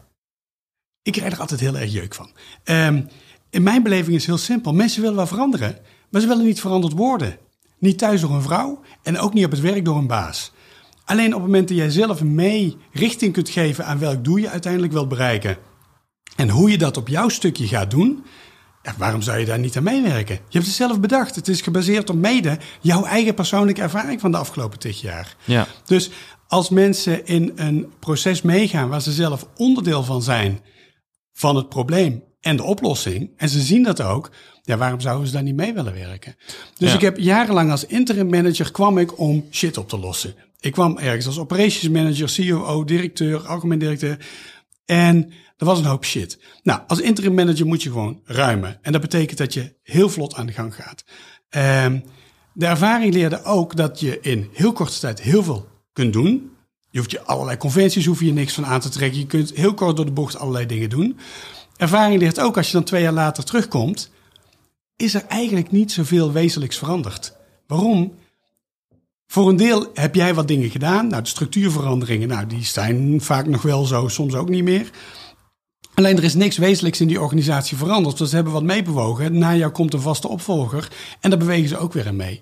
Ik 1.02 1.12
krijg 1.12 1.34
er 1.34 1.40
altijd 1.40 1.60
heel 1.60 1.78
erg 1.78 1.92
jeuk 1.92 2.14
van. 2.16 2.32
Ehm, 2.64 3.02
in 3.50 3.64
mijn 3.64 3.84
beleving 3.84 4.16
is 4.16 4.22
het 4.22 4.26
heel 4.26 4.38
simpel. 4.46 4.74
Mensen 4.74 5.02
willen 5.02 5.16
wel 5.16 5.28
veranderen, 5.28 5.78
maar 6.10 6.22
ze 6.22 6.28
willen 6.28 6.46
niet 6.46 6.60
veranderd 6.62 6.94
worden. 6.94 7.38
Niet 7.78 7.98
thuis 7.98 8.22
door 8.22 8.32
een 8.32 8.42
vrouw 8.42 8.82
en 9.04 9.20
ook 9.20 9.34
niet 9.34 9.46
op 9.46 9.52
het 9.52 9.60
werk 9.60 9.86
door 9.86 9.98
een 9.98 10.08
baas. 10.08 10.52
Alleen 11.06 11.28
op 11.28 11.42
het 11.42 11.42
moment 11.42 11.68
dat 11.68 11.78
jij 11.78 11.90
zelf 11.90 12.24
mee 12.24 12.78
richting 12.92 13.34
kunt 13.34 13.50
geven 13.50 13.86
aan 13.86 14.00
welk 14.00 14.24
doel 14.24 14.36
je 14.36 14.50
uiteindelijk 14.50 14.94
wilt 14.94 15.10
bereiken. 15.10 15.58
En 16.36 16.50
hoe 16.50 16.72
je 16.72 16.78
dat 16.78 16.98
op 16.98 17.08
jouw 17.08 17.30
stukje 17.30 17.68
gaat 17.68 17.92
doen. 17.92 18.26
Ja, 18.84 18.94
waarom 18.98 19.22
zou 19.22 19.40
je 19.40 19.46
daar 19.46 19.60
niet 19.60 19.78
aan 19.78 19.84
meewerken? 19.84 20.36
Je 20.36 20.42
hebt 20.58 20.66
het 20.66 20.76
zelf 20.76 21.00
bedacht. 21.00 21.36
Het 21.36 21.48
is 21.48 21.62
gebaseerd 21.62 22.10
op 22.10 22.16
mede 22.16 22.58
jouw 22.82 23.04
eigen 23.04 23.34
persoonlijke 23.34 23.82
ervaring 23.82 24.20
van 24.22 24.32
de 24.32 24.38
afgelopen 24.38 24.80
tig 24.80 25.02
jaar. 25.02 25.36
ja, 25.46 25.68
Dus 25.86 26.10
als 26.50 26.70
mensen 26.70 27.26
in 27.26 27.52
een 27.56 27.88
proces 28.00 28.42
meegaan 28.42 28.90
waar 28.90 29.02
ze 29.02 29.12
zelf 29.12 29.48
onderdeel 29.56 30.04
van 30.04 30.22
zijn 30.22 30.60
van 31.34 31.56
het 31.56 31.70
probleem 31.70 32.24
en 32.40 32.56
de 32.56 32.64
oplossing, 32.64 33.32
en 33.38 33.50
ze 33.50 33.62
zien 33.62 33.84
dat 33.84 34.02
ook, 34.02 34.32
ja, 34.62 34.78
waarom 34.78 35.00
zouden 35.00 35.28
ze 35.28 35.34
daar 35.34 35.44
niet 35.44 35.56
mee 35.56 35.74
willen 35.74 35.94
werken? 35.94 36.36
Dus 36.78 36.90
Ja. 36.90 36.96
ik 36.96 37.02
heb 37.02 37.18
jarenlang 37.18 37.72
als 37.72 37.86
interim 37.86 38.30
manager 38.30 38.72
kwam 38.72 38.98
ik 38.98 39.20
om 39.20 39.46
shit 39.52 39.78
op 39.78 39.90
te 39.90 39.98
lossen. 40.00 40.36
Ik 40.60 40.72
kwam 40.72 40.98
ergens 40.98 41.26
als 41.26 41.40
operations 41.40 41.90
manager, 41.94 42.34
COO, 42.36 42.84
directeur, 42.84 43.48
algemeen 43.48 43.80
directeur. 43.80 44.28
En 44.86 45.32
er 45.58 45.66
was 45.66 45.80
een 45.80 45.86
hoop 45.86 46.06
shit. 46.06 46.40
Nou, 46.64 46.82
als 46.88 47.00
interim 47.02 47.34
manager 47.34 47.66
moet 47.66 47.84
je 47.84 47.90
gewoon 47.90 48.22
ruimen. 48.26 48.80
En 48.82 48.92
dat 48.92 49.02
betekent 49.02 49.38
dat 49.38 49.54
je 49.54 49.76
heel 49.84 50.10
vlot 50.10 50.36
aan 50.36 50.46
de 50.46 50.54
gang 50.54 50.76
gaat. 50.76 51.04
Ehm, 51.50 52.00
de 52.54 52.66
ervaring 52.66 53.14
leerde 53.14 53.44
ook 53.44 53.76
dat 53.76 54.00
je 54.00 54.20
in 54.22 54.50
heel 54.54 54.74
korte 54.74 55.00
tijd 55.00 55.22
heel 55.22 55.44
veel 55.44 55.68
kunt 56.00 56.14
doen. 56.14 56.52
Je 56.90 56.98
hoeft 56.98 57.12
je 57.12 57.24
allerlei 57.24 57.58
conventies 57.58 58.06
hoef 58.06 58.20
je 58.20 58.34
niks 58.34 58.54
van 58.54 58.66
aan 58.66 58.80
te 58.80 58.90
trekken. 58.90 59.20
Je 59.20 59.26
kunt 59.26 59.54
heel 59.54 59.74
kort 59.74 59.96
door 59.96 60.06
de 60.06 60.12
bocht 60.12 60.38
allerlei 60.38 60.66
dingen 60.66 60.90
doen. 60.90 61.20
Ervaring 61.78 62.20
leert 62.20 62.40
ook 62.40 62.58
als 62.58 62.68
je 62.68 62.74
dan 62.74 62.84
twee 62.84 63.02
jaar 63.02 63.14
later 63.14 63.44
terugkomt, 63.44 64.12
is 64.96 65.14
er 65.14 65.26
eigenlijk 65.28 65.72
niet 65.72 65.92
zoveel 65.92 66.32
wezenlijks 66.32 66.78
veranderd. 66.78 67.34
Waarom? 67.68 68.14
Voor 69.28 69.50
een 69.50 69.56
deel 69.56 69.90
heb 69.94 70.16
jij 70.16 70.34
wat 70.34 70.48
dingen 70.48 70.70
gedaan. 70.70 71.08
Nou, 71.08 71.22
de 71.22 71.30
structuurveranderingen, 71.30 72.28
nou, 72.28 72.48
die 72.48 72.66
zijn 72.66 73.22
vaak 73.22 73.48
nog 73.48 73.62
wel 73.62 73.86
zo, 73.86 74.08
soms 74.08 74.34
ook 74.34 74.50
niet 74.50 74.64
meer. 74.64 74.90
Alleen 75.94 76.18
er 76.18 76.24
is 76.24 76.34
niks 76.34 76.58
wezenlijks 76.58 77.02
in 77.02 77.08
die 77.08 77.22
organisatie 77.22 77.78
veranderd. 77.78 78.18
Dus 78.18 78.30
ze 78.30 78.36
hebben 78.36 78.54
wat 78.54 78.64
meebewogen. 78.64 79.38
Na 79.38 79.56
jou 79.56 79.72
komt 79.72 79.94
een 79.94 80.02
vaste 80.02 80.28
opvolger. 80.28 80.92
En 81.20 81.30
daar 81.30 81.40
bewegen 81.40 81.70
ze 81.70 81.78
ook 81.78 81.94
weer 81.94 82.06
in 82.06 82.16
mee. 82.16 82.42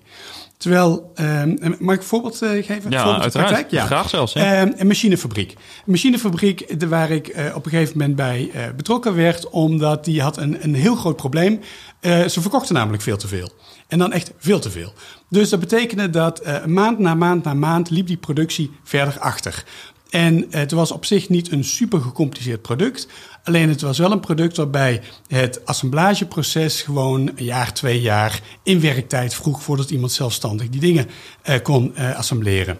Terwijl, 0.58 1.10
ehm, 1.14 1.56
mag 1.78 1.94
ik 1.94 2.00
een 2.00 2.06
voorbeeld 2.06 2.42
eh, 2.42 2.50
geven? 2.50 2.90
ja 2.90 3.02
Voorbeeld 3.02 3.22
uiteraard. 3.22 3.52
praktijk? 3.52 3.82
Graag 3.86 4.08
zelfs. 4.08 4.32
Ja. 4.32 4.54
Ehm, 4.54 4.72
een 4.76 4.86
machinefabriek. 4.86 5.50
Een 5.52 5.58
machinefabriek 5.86 6.80
de- 6.80 6.88
waar 6.88 7.10
ik 7.10 7.28
eh, 7.28 7.56
op 7.56 7.64
een 7.64 7.70
gegeven 7.70 7.98
moment 7.98 8.16
bij 8.16 8.50
eh, 8.54 8.62
betrokken 8.76 9.14
werd, 9.14 9.48
omdat 9.50 10.04
die 10.04 10.22
had 10.22 10.36
een, 10.36 10.64
een 10.64 10.74
heel 10.74 10.94
groot 10.94 11.16
probleem. 11.16 11.60
Eh, 12.00 12.24
ze 12.26 12.40
verkochten 12.40 12.74
namelijk 12.74 13.02
veel 13.02 13.16
te 13.16 13.28
veel. 13.28 13.50
En 13.88 13.98
dan 13.98 14.12
echt 14.12 14.32
veel 14.38 14.58
te 14.60 14.70
veel. 14.70 14.92
Dus 15.30 15.48
dat 15.48 15.60
betekende 15.60 16.10
dat 16.10 16.38
eh, 16.40 16.64
maand 16.64 16.98
na 16.98 17.14
maand 17.14 17.44
na 17.44 17.54
maand 17.54 17.90
liep 17.90 18.06
die 18.06 18.16
productie 18.16 18.70
verder 18.84 19.18
achter. 19.18 19.64
En 20.10 20.46
het 20.50 20.70
was 20.70 20.92
op 20.92 21.04
zich 21.04 21.28
niet 21.28 21.52
een 21.52 21.64
super 21.64 22.00
gecompliceerd 22.00 22.62
product. 22.62 23.08
Alleen 23.44 23.68
het 23.68 23.80
was 23.80 23.98
wel 23.98 24.12
een 24.12 24.20
product 24.20 24.56
waarbij 24.56 25.02
het 25.26 25.66
assemblageproces 25.66 26.82
gewoon 26.82 27.30
een 27.34 27.44
jaar, 27.44 27.72
twee 27.72 28.00
jaar 28.00 28.40
in 28.62 28.80
werktijd 28.80 29.34
vroeg 29.34 29.62
voordat 29.62 29.90
iemand 29.90 30.12
zelfstandig 30.12 30.68
die 30.68 30.80
dingen 30.80 31.06
uh, 31.44 31.56
kon 31.62 31.92
uh, 31.94 32.16
assembleren. 32.16 32.78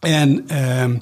En 0.00 0.44
uh, 0.52 0.94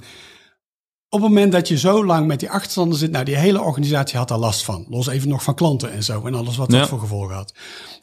op 1.09 1.21
het 1.21 1.29
moment 1.29 1.53
dat 1.53 1.69
je 1.69 1.79
zo 1.79 2.05
lang 2.05 2.27
met 2.27 2.41
die 2.41 2.51
achterstanden 2.51 2.99
zit, 2.99 3.11
nou 3.11 3.25
die 3.25 3.37
hele 3.37 3.61
organisatie 3.61 4.19
had 4.19 4.29
daar 4.29 4.39
last 4.39 4.65
van. 4.65 4.87
Los 4.89 5.07
even 5.07 5.29
nog 5.29 5.43
van 5.43 5.55
klanten 5.55 5.93
en 5.93 6.03
zo 6.03 6.27
en 6.27 6.35
alles 6.35 6.57
wat 6.57 6.71
dat 6.71 6.89
voor 6.89 6.99
gevolgen 6.99 7.35
had. 7.35 7.55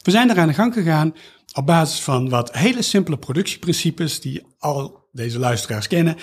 We 0.01 0.11
zijn 0.11 0.29
er 0.29 0.39
aan 0.39 0.47
de 0.47 0.53
gang 0.53 0.73
gegaan 0.73 1.13
op 1.53 1.65
basis 1.65 1.99
van 1.99 2.29
wat 2.29 2.55
hele 2.57 2.81
simpele 2.81 3.17
productieprincipes 3.17 4.21
die 4.21 4.45
al 4.59 5.07
deze 5.11 5.39
luisteraars 5.39 5.87
kennen, 5.87 6.17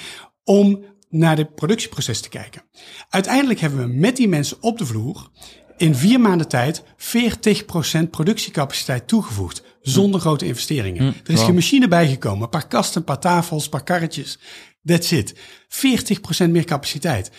om 0.45 0.85
naar 1.11 1.37
het 1.37 1.55
productieproces 1.55 2.21
te 2.21 2.29
kijken. 2.29 2.63
Uiteindelijk 3.09 3.61
hebben 3.61 3.79
we 3.79 3.95
met 3.95 4.17
die 4.17 4.29
mensen 4.29 4.57
op 4.61 4.79
de 4.79 4.87
vloer 4.87 5.31
in 5.77 5.95
vier 5.95 6.21
maanden 6.21 6.49
tijd 6.49 6.83
40% 6.83 8.11
productiecapaciteit 8.11 9.09
toegevoegd. 9.09 9.63
Zonder 9.81 10.21
grote 10.21 10.47
investeringen. 10.47 11.03
Hm, 11.03 11.09
er 11.09 11.31
is 11.31 11.35
wow. 11.35 11.45
geen 11.45 11.55
machine 11.55 11.89
bijgekomen. 11.89 12.43
Een 12.43 12.49
paar 12.49 12.69
kasten, 12.69 13.01
een 13.01 13.07
paar 13.07 13.19
tafels, 13.19 13.65
een 13.65 13.71
paar 13.71 13.85
karretjes. 13.85 14.39
That's 14.85 15.11
it. 15.11 15.35
40% 16.47 16.51
meer 16.51 16.65
capaciteit. 16.65 17.31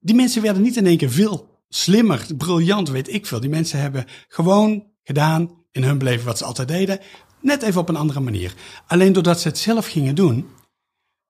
Die 0.00 0.14
mensen 0.14 0.42
werden 0.42 0.62
niet 0.62 0.76
in 0.76 0.86
één 0.86 0.96
keer 0.96 1.10
veel 1.10 1.62
slimmer, 1.68 2.26
briljant, 2.36 2.88
weet 2.88 3.12
ik 3.12 3.26
veel. 3.26 3.40
Die 3.40 3.50
mensen 3.50 3.80
hebben 3.80 4.04
gewoon 4.28 4.86
gedaan 5.02 5.50
in 5.72 5.82
hun 5.82 5.98
beleving 5.98 6.24
wat 6.24 6.38
ze 6.38 6.44
altijd 6.44 6.68
deden. 6.68 7.00
Net 7.40 7.62
even 7.62 7.80
op 7.80 7.88
een 7.88 7.96
andere 7.96 8.20
manier. 8.20 8.54
Alleen 8.86 9.12
doordat 9.12 9.40
ze 9.40 9.48
het 9.48 9.58
zelf 9.58 9.86
gingen 9.86 10.14
doen, 10.14 10.48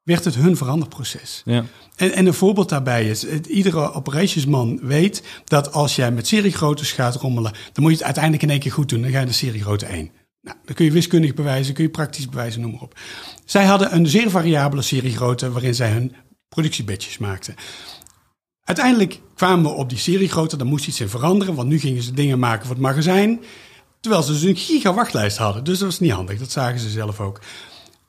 werd 0.08 0.24
het 0.24 0.34
hun 0.34 0.56
veranderproces. 0.56 1.42
Ja. 1.44 1.64
En, 1.96 2.12
en 2.12 2.26
een 2.26 2.34
voorbeeld 2.34 2.68
daarbij 2.68 3.08
is, 3.08 3.22
het- 3.22 3.46
iedere 3.46 3.92
operationsman 3.92 4.78
weet 4.82 5.22
dat 5.44 5.72
als 5.72 5.96
jij 5.96 6.10
met 6.12 6.26
seriegroottes 6.26 6.92
gaat 6.92 7.14
rommelen, 7.14 7.52
dan 7.72 7.82
moet 7.82 7.90
je 7.90 7.96
het 7.96 8.04
uiteindelijk 8.04 8.42
in 8.42 8.50
één 8.50 8.60
keer 8.60 8.72
goed 8.72 8.88
doen. 8.88 9.02
Dan 9.02 9.10
ga 9.10 9.20
je 9.20 9.26
de 9.26 9.32
seriegrootte 9.32 9.86
1. 9.86 10.10
Nou, 10.42 10.56
dan 10.64 10.74
kun 10.74 10.84
je 10.84 10.90
wiskundig 10.92 11.34
bewijzen, 11.34 11.74
kun 11.74 11.84
je 11.84 11.90
praktisch 11.90 12.28
bewijzen, 12.28 12.60
noem 12.60 12.70
maar 12.70 12.80
op. 12.80 12.98
Zij 13.44 13.64
hadden 13.64 13.94
een 13.94 14.06
zeer 14.06 14.30
variabele 14.30 14.82
seriegrootte 14.82 15.50
waarin 15.52 15.74
zij 15.74 15.90
hun 15.90 16.14
productiebedjes 16.48 17.18
maakten. 17.18 17.54
Uiteindelijk 18.64 19.20
kwamen 19.34 19.70
we 19.70 19.76
op 19.76 19.88
die 19.88 19.98
seriegrootte, 19.98 20.56
daar 20.56 20.66
moest 20.66 20.86
iets 20.86 21.00
in 21.00 21.08
veranderen, 21.08 21.54
want 21.54 21.68
nu 21.68 21.78
gingen 21.78 22.02
ze 22.02 22.12
dingen 22.12 22.38
maken 22.38 22.66
voor 22.66 22.74
het 22.74 22.84
magazijn. 22.84 23.40
Terwijl 24.00 24.22
ze 24.22 24.32
dus 24.32 24.42
een 24.42 24.56
giga 24.56 24.94
wachtlijst 24.94 25.36
hadden. 25.36 25.64
Dus 25.64 25.78
dat 25.78 25.88
was 25.88 26.00
niet 26.00 26.12
handig, 26.12 26.38
dat 26.38 26.50
zagen 26.50 26.80
ze 26.80 26.90
zelf 26.90 27.20
ook. 27.20 27.40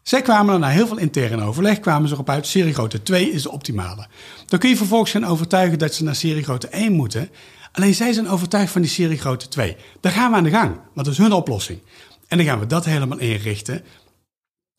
Zij 0.10 0.22
kwamen 0.22 0.54
er 0.54 0.60
na 0.60 0.68
heel 0.68 0.88
veel 0.88 0.98
intern 0.98 1.42
overleg, 1.42 1.80
kwamen 1.80 2.08
ze 2.08 2.14
erop 2.14 2.30
uit, 2.30 2.48
seriegrootte 2.48 3.04
2 3.04 3.32
is 3.32 3.44
de 3.44 3.52
optimale. 3.52 4.08
Dan 4.46 4.60
kun 4.60 4.70
je 4.70 4.78
vervolgens 4.78 5.12
gaan 5.12 5.26
overtuigen 5.26 5.80
dat 5.80 5.94
ze 5.94 6.04
naar 6.04 6.16
seriegrootte 6.16 6.68
1 6.68 6.92
moeten. 6.94 7.30
Alleen 7.72 7.94
zij 7.94 8.14
zijn 8.14 8.28
overtuigd 8.28 8.72
van 8.72 8.82
die 8.82 8.90
seriegrootte 8.90 9.48
2. 9.48 9.76
Daar 10.00 10.12
gaan 10.12 10.32
we 10.32 10.38
aan 10.38 10.44
de 10.44 10.50
gang, 10.50 10.76
want 10.76 11.06
dat 11.06 11.08
is 11.08 11.18
hun 11.18 11.32
oplossing. 11.32 11.80
En 12.28 12.38
dan 12.38 12.46
gaan 12.46 12.60
we 12.60 12.66
dat 12.66 12.86
helemaal 12.86 13.18
inrichten. 13.18 13.84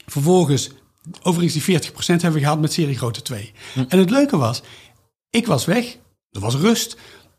Vervolgens, 0.06 0.70
overigens 1.22 1.64
die 1.64 1.80
40% 1.80 1.92
hebben 2.06 2.32
we 2.32 2.40
gehad 2.40 2.60
met 2.60 2.72
seriegrootte 2.72 3.22
2. 3.22 3.52
En 3.88 3.98
het 3.98 4.10
leuke 4.10 4.36
was, 4.36 4.62
ik 5.30 5.46
was 5.46 5.64
weg, 5.64 5.96
er 6.30 6.40
was 6.40 6.54
rust. 6.54 6.96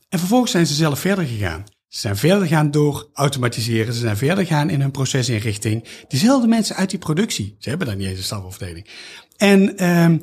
En 0.10 0.20
vervolgens 0.20 0.52
zijn 0.52 0.68
ze 0.68 0.74
zelf 0.74 1.00
verder 1.00 1.26
gegaan. 1.26 1.64
Ze 1.92 2.00
zijn 2.00 2.18
verder 2.18 2.48
gaan 2.48 2.72
door 2.72 3.08
automatiseren. 3.14 3.94
Ze 3.94 4.00
zijn 4.00 4.18
verder 4.18 4.46
gaan 4.46 4.70
in 4.70 4.82
hun 4.82 4.92
procesinrichting. 4.92 5.84
Diezelfde 6.08 6.48
mensen 6.48 6.76
uit 6.76 6.90
die 6.90 7.00
productie. 7.00 7.56
Ze 7.60 7.70
hebben 7.70 7.88
daar 7.88 7.96
niet 7.96 8.08
eens 8.08 8.18
een 8.18 8.24
stafafdeling. 8.24 8.88
En 9.38 9.78
ehm, 9.78 10.18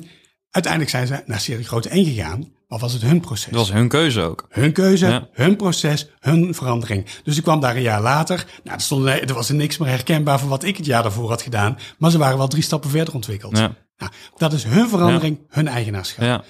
uiteindelijk 0.51 0.91
zijn 0.91 1.07
ze 1.07 1.23
naar 1.25 1.39
serie 1.39 1.65
grote 1.65 1.89
1 1.89 2.05
gegaan. 2.05 2.51
Maar 2.67 2.79
was 2.79 2.93
het 2.93 3.01
hun 3.01 3.19
proces? 3.19 3.45
Dat 3.51 3.59
was 3.59 3.71
hun 3.71 3.87
keuze 3.87 4.21
ook. 4.21 4.45
Hun 4.49 4.71
keuze, 4.71 5.07
Ja. 5.07 5.27
hun 5.31 5.55
proces, 5.55 6.07
hun 6.19 6.55
verandering. 6.55 7.05
Dus 7.23 7.37
ik 7.37 7.43
kwam 7.43 7.59
daar 7.59 7.75
een 7.75 7.81
jaar 7.81 8.01
later. 8.01 8.45
Nou, 8.63 8.75
er, 8.75 8.81
stond, 8.83 9.05
er 9.05 9.33
was 9.33 9.49
er 9.49 9.55
niks 9.55 9.77
meer 9.77 9.89
herkenbaar 9.89 10.39
van 10.39 10.49
wat 10.49 10.63
ik 10.63 10.77
het 10.77 10.85
jaar 10.85 11.03
daarvoor 11.03 11.29
had 11.29 11.41
gedaan. 11.41 11.77
Maar 11.97 12.11
ze 12.11 12.17
waren 12.17 12.37
wel 12.37 12.47
drie 12.47 12.63
stappen 12.63 12.89
verder 12.89 13.13
ontwikkeld. 13.13 13.57
Ja. 13.57 13.75
Nou, 13.97 14.11
dat 14.37 14.53
is 14.53 14.63
hun 14.63 14.89
verandering, 14.89 15.39
hun 15.49 15.67
eigenaarschap. 15.67 16.23
Ja. 16.23 16.43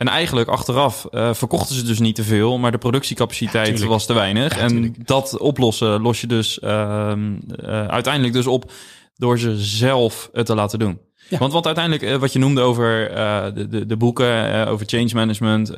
En 0.00 0.08
eigenlijk 0.08 0.48
achteraf 0.48 1.04
eh, 1.10 1.34
verkochten 1.34 1.74
ze 1.74 1.84
dus 1.84 1.98
niet 1.98 2.14
te 2.14 2.24
veel, 2.24 2.58
maar 2.58 2.70
de 2.70 2.78
productiecapaciteit 2.78 3.80
Ja, 3.80 3.86
was 3.86 4.06
te 4.06 4.12
weinig. 4.12 4.54
Ja, 4.54 4.60
en 4.60 4.94
dat 5.04 5.38
oplossen 5.38 6.00
los 6.00 6.20
je 6.20 6.26
dus 6.26 6.58
ehm, 6.58 7.34
eh, 7.56 7.86
uiteindelijk 7.86 8.34
dus 8.34 8.46
op 8.46 8.72
door 9.14 9.38
ze 9.38 9.56
zelf 9.56 10.30
het 10.32 10.46
te 10.46 10.54
laten 10.54 10.78
doen. 10.78 11.00
Want 11.38 11.52
wat 11.52 11.66
uiteindelijk, 11.66 12.04
eh, 12.04 12.16
wat 12.16 12.32
je 12.32 12.38
noemde 12.38 12.60
over 12.60 13.10
eh, 13.10 13.44
de, 13.54 13.68
de, 13.68 13.86
de 13.86 13.96
boeken, 13.96 14.52
eh, 14.52 14.72
over 14.72 14.86
change 14.86 15.10
management, 15.14 15.68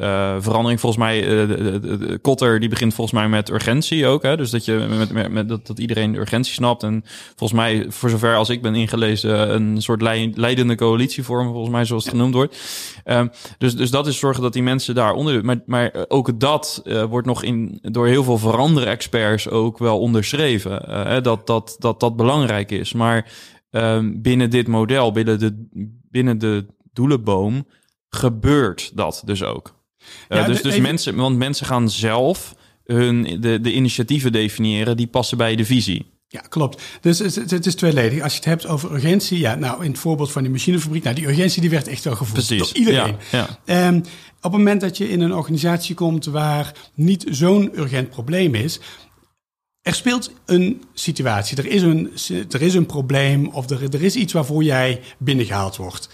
verandering. 0.43 0.81
Volgens 0.81 1.03
mij, 1.03 1.21
de, 1.21 2.19
Kotter 2.23 2.61
die 2.61 2.69
begint 2.69 2.95
volgens 2.95 3.17
mij 3.21 3.29
met 3.29 3.51
urgentie 3.51 4.07
ook. 4.07 4.23
Hè? 4.23 4.37
Dus 4.37 4.51
dat, 4.51 4.65
je 4.65 4.87
met, 4.89 5.13
met, 5.13 5.31
met, 5.31 5.49
dat, 5.49 5.67
dat 5.67 5.79
iedereen 5.79 6.13
de 6.13 6.19
urgentie 6.19 6.53
snapt. 6.53 6.83
En 6.83 7.05
volgens 7.37 7.61
mij, 7.61 7.87
voor 7.89 8.11
zover 8.11 8.37
als 8.37 8.49
ik 8.49 8.63
ben 8.63 8.75
ingelezen, 8.75 9.55
een 9.55 9.83
soort 9.83 10.03
lei- 10.03 10.33
leidende 10.35 10.75
coalitievorm, 10.75 11.49
volgens 11.49 11.73
mij 11.73 11.85
zoals 11.85 12.05
het 12.05 12.13
genoemd 12.13 12.35
wordt. 12.35 12.57
Ehm, 13.05 13.27
dus, 13.59 13.77
dus 13.77 13.91
dat 13.91 14.07
is 14.07 14.19
zorgen 14.19 14.43
dat 14.43 14.53
die 14.53 14.63
mensen 14.63 14.95
daaronder. 14.95 15.45
Maar, 15.45 15.61
maar 15.67 15.91
ook 16.09 16.41
dat 16.41 16.83
wordt 17.09 17.27
nog 17.27 17.43
in, 17.43 17.79
door 17.83 18.07
heel 18.07 18.25
veel 18.25 18.39
veranderen 18.39 18.89
experts 18.89 19.49
ook 19.49 19.79
wel 19.79 19.99
onderschreven. 19.99 21.23
dat, 21.23 21.47
dat, 21.47 21.77
dat 21.79 22.01
dat 22.01 22.17
belangrijk 22.17 22.71
is. 22.71 22.93
Maar 22.93 23.27
ehm, 23.73 24.13
binnen 24.21 24.51
dit 24.51 24.67
model, 24.69 25.13
binnen 25.13 25.39
de, 25.39 25.67
binnen 26.11 26.39
de 26.39 26.67
doelenboom, 26.93 27.67
gebeurt 28.09 28.91
dat 28.95 29.23
dus 29.25 29.43
ook. 29.43 29.75
Eh, 30.29 30.39
Ja, 30.39 30.47
dus 30.47 30.63
dus 30.63 30.71
even- 30.73 30.83
mensen, 30.83 31.17
want 31.17 31.37
mensen 31.37 31.67
gaan 31.67 31.91
zelf 31.91 32.55
hun, 32.85 33.41
de, 33.41 33.61
de 33.61 33.73
initiatieven 33.73 34.33
definiëren 34.33 34.97
die 34.97 35.07
passen 35.07 35.37
bij 35.37 35.57
de 35.57 35.65
visie. 35.65 36.11
Ja, 36.29 36.41
klopt. 36.41 36.83
Dus 37.01 37.19
het, 37.19 37.67
is 37.67 37.75
tweeledig. 37.75 38.23
Als 38.23 38.33
je 38.33 38.39
het 38.39 38.49
hebt 38.49 38.67
over 38.67 38.93
urgentie, 38.95 39.39
ja, 39.39 39.55
nou 39.55 39.85
in 39.85 39.91
het 39.91 40.01
voorbeeld 40.01 40.33
van 40.33 40.43
die 40.43 40.51
machinefabriek, 40.51 41.03
nou 41.03 41.15
die 41.15 41.27
urgentie 41.29 41.61
die 41.61 41.71
werd 41.71 41.89
echt 41.89 42.05
wel 42.05 42.17
gevoeld 42.17 42.47
Precies. 42.47 42.69
door 42.69 42.77
iedereen. 42.77 43.17
Ja, 43.31 43.39
ja. 43.65 43.87
Ehm, 43.87 43.97
op 44.37 44.43
het 44.43 44.53
moment 44.53 44.81
dat 44.81 44.97
je 44.97 45.09
in 45.09 45.21
een 45.21 45.35
organisatie 45.35 45.95
komt 45.95 46.25
waar 46.25 46.73
niet 46.95 47.25
zo'n 47.31 47.79
urgent 47.79 48.11
probleem 48.11 48.55
is, 48.55 48.81
er 49.83 49.95
speelt 49.95 50.33
een 50.45 50.83
situatie, 50.95 51.57
er 51.57 51.67
is 51.67 51.83
een, 51.83 52.13
er 52.51 52.63
is 52.63 52.75
een 52.75 52.87
probleem 52.87 53.49
of 53.49 53.71
er, 53.71 53.95
er 53.95 54.03
is 54.03 54.17
iets 54.17 54.33
waarvoor 54.33 54.63
jij 54.63 55.01
binnengehaald 55.19 55.77
wordt. 55.77 56.09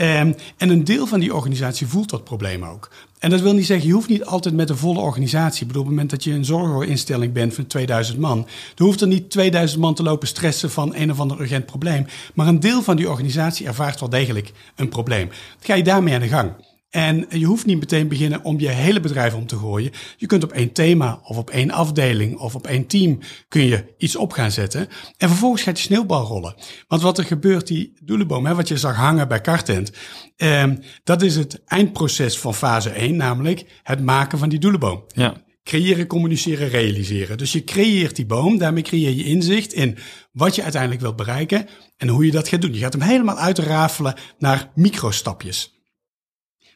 Ehm, 0.00 0.32
en 0.56 0.68
een 0.68 0.84
deel 0.84 1.06
van 1.06 1.20
die 1.20 1.34
organisatie 1.34 1.86
voelt 1.86 2.10
dat 2.10 2.24
probleem 2.24 2.64
ook. 2.64 2.90
En 3.18 3.30
dat 3.30 3.40
wil 3.40 3.52
niet 3.52 3.66
zeggen, 3.66 3.86
je 3.86 3.92
hoeft 3.92 4.08
niet 4.08 4.24
altijd 4.24 4.54
met 4.54 4.68
de 4.68 4.76
volle 4.76 4.98
organisatie. 4.98 5.60
Ik 5.60 5.66
bedoel, 5.66 5.82
op 5.82 5.88
het 5.88 5.96
moment 5.96 6.10
dat 6.10 6.24
je 6.24 6.32
een 6.32 6.44
zorginstelling 6.44 7.32
bent 7.32 7.54
van 7.54 7.66
2000 7.66 8.18
man, 8.18 8.46
dan 8.74 8.86
hoeft 8.86 9.00
er 9.00 9.06
niet 9.06 9.30
2000 9.30 9.80
man 9.80 9.94
te 9.94 10.02
lopen 10.02 10.28
stressen 10.28 10.70
van 10.70 10.94
een 10.94 11.10
of 11.10 11.20
ander 11.20 11.40
urgent 11.40 11.66
probleem. 11.66 12.06
Maar 12.34 12.46
een 12.46 12.60
deel 12.60 12.82
van 12.82 12.96
die 12.96 13.10
organisatie 13.10 13.66
ervaart 13.66 14.00
wel 14.00 14.08
degelijk 14.08 14.52
een 14.76 14.88
probleem. 14.88 15.30
Ga 15.60 15.74
je 15.74 15.82
daarmee 15.82 16.14
aan 16.14 16.20
de 16.20 16.28
gang. 16.28 16.52
En 16.90 17.26
je 17.28 17.44
hoeft 17.44 17.66
niet 17.66 17.78
meteen 17.78 18.08
beginnen 18.08 18.44
om 18.44 18.60
je 18.60 18.68
hele 18.68 19.00
bedrijf 19.00 19.34
om 19.34 19.46
te 19.46 19.56
gooien. 19.56 19.90
Je 20.16 20.26
kunt 20.26 20.44
op 20.44 20.52
één 20.52 20.72
thema 20.72 21.20
of 21.22 21.36
op 21.36 21.50
één 21.50 21.70
afdeling 21.70 22.38
of 22.38 22.54
op 22.54 22.66
één 22.66 22.86
team 22.86 23.18
kun 23.48 23.64
je 23.64 23.94
iets 23.98 24.16
op 24.16 24.32
gaan 24.32 24.50
zetten. 24.50 24.88
En 25.16 25.28
vervolgens 25.28 25.62
gaat 25.62 25.74
die 25.74 25.84
sneeuwbal 25.84 26.24
rollen. 26.24 26.54
Want 26.88 27.02
wat 27.02 27.18
er 27.18 27.24
gebeurt, 27.24 27.66
die 27.66 27.92
doelenboom, 28.02 28.46
hè, 28.46 28.54
wat 28.54 28.68
je 28.68 28.76
zag 28.76 28.96
hangen 28.96 29.28
bij 29.28 29.40
Cartent, 29.40 29.92
ehm, 30.36 30.76
dat 31.04 31.22
is 31.22 31.36
het 31.36 31.64
eindproces 31.64 32.38
van 32.38 32.54
fase 32.54 32.90
1, 33.02 33.16
namelijk 33.16 33.64
het 33.82 34.00
maken 34.00 34.38
van 34.38 34.48
die 34.48 34.58
doelenboom. 34.58 35.04
Ja. 35.08 35.34
Creëren, 35.64 36.06
communiceren, 36.06 36.68
realiseren. 36.68 37.38
Dus 37.38 37.52
je 37.52 37.64
creëert 37.64 38.16
die 38.16 38.26
boom, 38.26 38.58
daarmee 38.58 38.82
creëer 38.82 39.14
je 39.14 39.24
inzicht 39.24 39.72
in 39.72 39.98
wat 40.32 40.54
je 40.54 40.62
uiteindelijk 40.62 41.00
wilt 41.00 41.16
bereiken 41.16 41.66
en 41.96 42.08
hoe 42.08 42.24
je 42.24 42.30
dat 42.30 42.48
gaat 42.48 42.62
doen. 42.62 42.74
Je 42.74 42.78
gaat 42.78 42.92
hem 42.92 43.02
helemaal 43.02 43.38
uitrafelen 43.38 44.14
naar 44.38 44.70
microstapjes. 44.74 45.79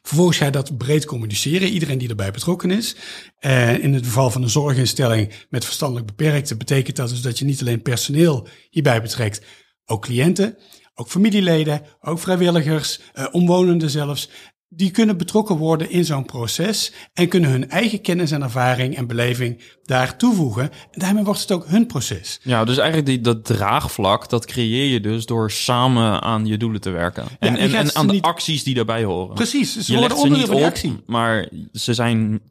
Vervolgens 0.05 0.37
ga 0.37 0.45
je 0.45 0.51
dat 0.51 0.77
breed 0.77 1.05
communiceren, 1.05 1.67
iedereen 1.67 1.97
die 1.97 2.09
erbij 2.09 2.31
betrokken 2.31 2.71
is. 2.71 2.95
Eh, 3.39 3.83
in 3.83 3.93
het 3.93 4.05
geval 4.05 4.31
van 4.31 4.43
een 4.43 4.49
zorginstelling 4.49 5.31
met 5.49 5.65
verstandelijk 5.65 6.05
beperkte 6.05 6.57
betekent 6.57 6.95
dat 6.95 7.09
dus 7.09 7.21
dat 7.21 7.39
je 7.39 7.45
niet 7.45 7.61
alleen 7.61 7.81
personeel 7.81 8.47
hierbij 8.69 9.01
betrekt, 9.01 9.41
ook 9.85 10.01
cliënten, 10.01 10.57
ook 10.93 11.09
familieleden, 11.09 11.81
ook 12.01 12.19
vrijwilligers, 12.19 12.99
eh, 13.13 13.27
omwonenden 13.31 13.89
zelfs. 13.89 14.29
Die 14.69 14.91
kunnen 14.91 15.17
betrokken 15.17 15.57
worden 15.57 15.89
in 15.89 16.05
zo'n 16.05 16.25
proces 16.25 16.91
en 17.13 17.27
kunnen 17.27 17.49
hun 17.49 17.69
eigen 17.69 18.01
kennis 18.01 18.31
en 18.31 18.41
ervaring 18.41 18.95
en 18.95 19.07
beleving 19.07 19.61
daar 19.83 20.17
toevoegen. 20.17 20.63
En 20.63 20.99
daarmee 20.99 21.23
wordt 21.23 21.41
het 21.41 21.51
ook 21.51 21.67
hun 21.67 21.87
proces. 21.87 22.39
Ja, 22.43 22.63
dus 22.65 22.77
eigenlijk 22.77 23.07
die, 23.07 23.21
dat 23.21 23.45
draagvlak, 23.45 24.29
dat 24.29 24.45
creëer 24.45 24.85
je 24.85 24.99
dus 24.99 25.25
door 25.25 25.51
samen 25.51 26.21
aan 26.21 26.45
je 26.45 26.57
doelen 26.57 26.81
te 26.81 26.89
werken. 26.89 27.25
En, 27.39 27.55
en, 27.55 27.95
aan 27.95 28.07
de 28.07 28.21
acties 28.21 28.63
die 28.63 28.73
daarbij 28.73 29.03
horen. 29.03 29.35
Precies, 29.35 29.77
ze 29.77 29.91
je 29.91 29.99
worden 29.99 30.17
onderdeel 30.17 30.47
van 30.47 30.55
op, 30.55 30.63
actie. 30.63 31.03
maar 31.05 31.49
ze 31.73 31.93
zijn, 31.93 32.41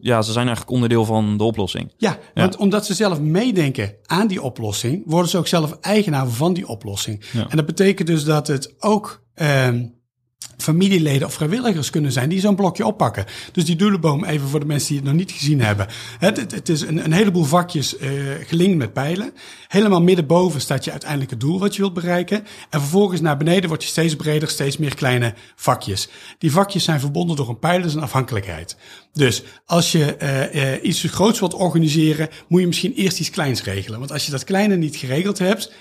ja, 0.00 0.22
ze 0.22 0.32
zijn 0.32 0.46
eigenlijk 0.46 0.74
onderdeel 0.74 1.04
van 1.04 1.36
de 1.36 1.44
oplossing. 1.44 1.92
Ja, 1.96 2.18
want 2.34 2.56
omdat 2.56 2.86
ze 2.86 2.94
zelf 2.94 3.20
meedenken 3.20 3.94
aan 4.06 4.26
die 4.26 4.42
oplossing, 4.42 5.02
worden 5.06 5.30
ze 5.30 5.38
ook 5.38 5.46
zelf 5.46 5.72
eigenaar 5.80 6.28
van 6.28 6.52
die 6.52 6.68
oplossing. 6.68 7.24
Ja. 7.32 7.46
En 7.48 7.56
dat 7.56 7.66
betekent 7.66 8.08
dus 8.08 8.24
dat 8.24 8.46
het 8.46 8.74
ook 8.78 9.22
ehm, 9.34 9.84
familieleden 10.62 11.26
of 11.26 11.34
vrijwilligers 11.34 11.90
kunnen 11.90 12.12
zijn 12.12 12.28
die 12.28 12.40
zo'n 12.40 12.54
blokje 12.54 12.86
oppakken. 12.86 13.24
Dus 13.52 13.64
die 13.64 13.76
doelenboom, 13.76 14.24
even 14.24 14.48
voor 14.48 14.60
de 14.60 14.66
mensen 14.66 14.88
die 14.88 14.96
het 14.96 15.06
nog 15.06 15.14
niet 15.14 15.30
gezien 15.30 15.60
hebben. 15.60 15.86
Het, 16.18 16.36
het, 16.36 16.52
het 16.52 16.68
is 16.68 16.80
een, 16.80 17.04
een, 17.04 17.12
heleboel 17.12 17.44
vakjes 17.44 17.98
uh, 17.98 18.10
gelinkt 18.46 18.76
met 18.76 18.92
pijlen. 18.92 19.32
Helemaal 19.68 20.02
middenboven 20.02 20.60
staat 20.60 20.84
je 20.84 20.90
uiteindelijk 20.90 21.30
het 21.30 21.40
doel 21.40 21.58
wat 21.58 21.74
je 21.74 21.80
wilt 21.80 21.94
bereiken. 21.94 22.44
En 22.70 22.80
vervolgens 22.80 23.20
naar 23.20 23.36
beneden 23.36 23.68
wordt 23.68 23.82
je 23.82 23.88
steeds 23.88 24.16
breder, 24.16 24.48
steeds 24.48 24.76
meer 24.76 24.94
kleine 24.94 25.34
vakjes. 25.54 26.08
Die 26.38 26.52
vakjes 26.52 26.84
zijn 26.84 27.00
verbonden 27.00 27.36
door 27.36 27.48
een 27.48 27.58
pijl, 27.58 27.82
dus 27.82 27.94
een 27.94 28.02
afhankelijkheid. 28.02 28.76
Dus 29.12 29.42
als 29.66 29.92
je 29.92 30.16
uh, 30.22 30.54
uh, 30.54 30.84
iets 30.84 31.02
groots 31.02 31.40
wilt 31.40 31.54
organiseren, 31.54 32.28
moet 32.48 32.60
je 32.60 32.66
misschien 32.66 32.94
eerst 32.94 33.20
iets 33.20 33.30
kleins 33.30 33.62
regelen. 33.62 33.98
Want 33.98 34.12
als 34.12 34.24
je 34.24 34.30
dat 34.30 34.44
kleine 34.44 34.76
niet 34.76 34.96
geregeld 34.96 35.38
hebt, 35.38 35.72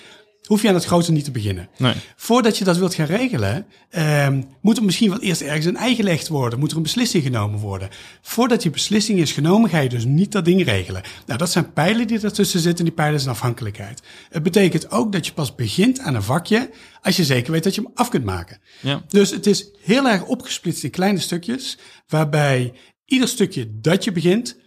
hoef 0.49 0.61
je 0.61 0.67
aan 0.67 0.73
het 0.73 0.85
grote 0.85 1.11
niet 1.11 1.23
te 1.23 1.31
beginnen. 1.31 1.69
Nee. 1.77 1.93
Voordat 2.15 2.57
je 2.57 2.63
dat 2.63 2.77
wilt 2.77 2.93
gaan 2.93 3.05
regelen, 3.05 3.65
um, 3.97 4.47
moet 4.61 4.77
er 4.77 4.83
misschien 4.83 5.09
wel 5.09 5.19
eerst 5.19 5.41
ergens 5.41 5.65
een 5.65 5.77
ei 5.77 5.95
gelegd 5.95 6.27
worden. 6.27 6.59
Moet 6.59 6.71
er 6.71 6.77
een 6.77 6.83
beslissing 6.83 7.23
genomen 7.23 7.59
worden. 7.59 7.89
Voordat 8.21 8.61
die 8.61 8.71
beslissing 8.71 9.19
is 9.19 9.31
genomen, 9.31 9.69
ga 9.69 9.79
je 9.79 9.89
dus 9.89 10.05
niet 10.05 10.31
dat 10.31 10.45
ding 10.45 10.63
regelen. 10.63 11.01
Nou, 11.25 11.39
dat 11.39 11.51
zijn 11.51 11.73
pijlen 11.73 12.07
die 12.07 12.19
ertussen 12.19 12.59
zitten. 12.59 12.85
Die 12.85 12.93
pijlen 12.93 13.19
zijn 13.19 13.33
afhankelijkheid. 13.33 14.01
Het 14.29 14.43
betekent 14.43 14.91
ook 14.91 15.11
dat 15.11 15.25
je 15.25 15.33
pas 15.33 15.55
begint 15.55 15.99
aan 15.99 16.15
een 16.15 16.23
vakje 16.23 16.69
als 17.01 17.15
je 17.15 17.23
zeker 17.23 17.51
weet 17.51 17.63
dat 17.63 17.75
je 17.75 17.81
hem 17.81 17.91
af 17.93 18.09
kunt 18.09 18.25
maken. 18.25 18.59
Ja. 18.81 19.03
Dus 19.07 19.29
het 19.29 19.45
is 19.45 19.69
heel 19.81 20.07
erg 20.07 20.23
opgesplitst 20.25 20.83
in 20.83 20.89
kleine 20.89 21.19
stukjes, 21.19 21.77
waarbij 22.07 22.73
ieder 23.05 23.27
stukje 23.27 23.67
dat 23.81 24.03
je 24.03 24.11
begint 24.11 24.57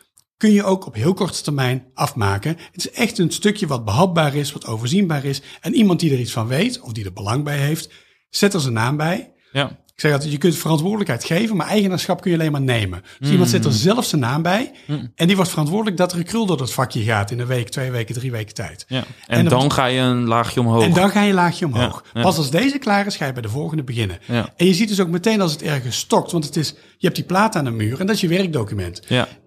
kun 0.42 0.52
je 0.52 0.64
ook 0.64 0.86
op 0.86 0.94
heel 0.94 1.14
korte 1.14 1.42
termijn 1.42 1.84
afmaken. 1.94 2.56
Het 2.72 2.86
is 2.86 2.90
echt 2.90 3.18
een 3.18 3.30
stukje 3.30 3.66
wat 3.66 3.84
behapbaar 3.84 4.34
is, 4.34 4.52
wat 4.52 4.66
overzienbaar 4.66 5.24
is. 5.24 5.42
En 5.60 5.74
iemand 5.74 6.00
die 6.00 6.12
er 6.12 6.18
iets 6.18 6.32
van 6.32 6.46
weet, 6.46 6.80
of 6.80 6.92
die 6.92 7.04
er 7.04 7.12
belang 7.12 7.44
bij 7.44 7.58
heeft, 7.58 7.90
zet 8.30 8.54
er 8.54 8.60
zijn 8.60 8.72
naam 8.72 8.96
bij. 8.96 9.32
Ja. 9.52 9.68
Ik 9.68 10.00
zeg 10.00 10.12
altijd, 10.12 10.32
je 10.32 10.38
kunt 10.38 10.56
verantwoordelijkheid 10.56 11.24
geven, 11.24 11.56
maar 11.56 11.66
eigenaarschap 11.66 12.20
kun 12.20 12.30
je 12.30 12.36
alleen 12.36 12.52
maar 12.52 12.60
nemen. 12.60 13.02
Dus 13.18 13.30
iemand 13.30 13.50
zet 13.50 13.64
er 13.64 13.72
zelf 13.72 14.04
zijn 14.04 14.20
naam 14.20 14.42
bij. 14.42 14.72
En 15.14 15.26
die 15.26 15.36
wordt 15.36 15.50
verantwoordelijk 15.50 15.96
dat 15.96 16.12
er 16.12 16.18
een 16.18 16.24
krul 16.24 16.46
door 16.46 16.56
dat 16.56 16.72
vakje 16.72 17.02
gaat 17.02 17.30
in 17.30 17.40
een 17.40 17.46
week, 17.46 17.68
twee 17.68 17.90
weken, 17.90 18.14
drie 18.14 18.30
weken 18.30 18.54
tijd. 18.54 18.84
Ja. 18.88 18.98
En, 18.98 19.04
en 19.26 19.44
dan, 19.48 19.60
dan, 19.60 19.72
ga 19.72 19.86
je 19.86 20.00
een 20.00 20.26
laagje 20.26 20.60
omhoog. 20.60 20.84
En 20.84 20.92
dan 20.92 21.10
ga 21.10 21.22
je 21.22 21.28
een 21.28 21.34
laagje 21.34 21.66
omhoog. 21.66 22.04
Ja. 22.12 22.22
Pas 22.22 22.36
als 22.36 22.50
deze 22.50 22.78
klaar 22.78 23.06
is, 23.06 23.16
ga 23.16 23.26
je 23.26 23.32
bij 23.32 23.42
de 23.42 23.48
volgende 23.48 23.82
beginnen. 23.82 24.18
Ja. 24.26 24.52
En 24.56 24.66
je 24.66 24.74
ziet 24.74 24.88
dus 24.88 25.00
ook 25.00 25.08
meteen 25.08 25.40
als 25.40 25.52
het 25.52 25.62
ergens 25.62 25.98
stokt, 25.98 26.32
want 26.32 26.44
het 26.44 26.56
is, 26.56 26.68
je 26.70 27.06
hebt 27.06 27.16
die 27.16 27.24
plaat 27.24 27.56
aan 27.56 27.64
de 27.64 27.70
muur 27.70 28.00
en 28.00 28.06
dat 28.06 28.14
is 28.14 28.20
je 28.20 28.28
werkdocument. 28.28 29.02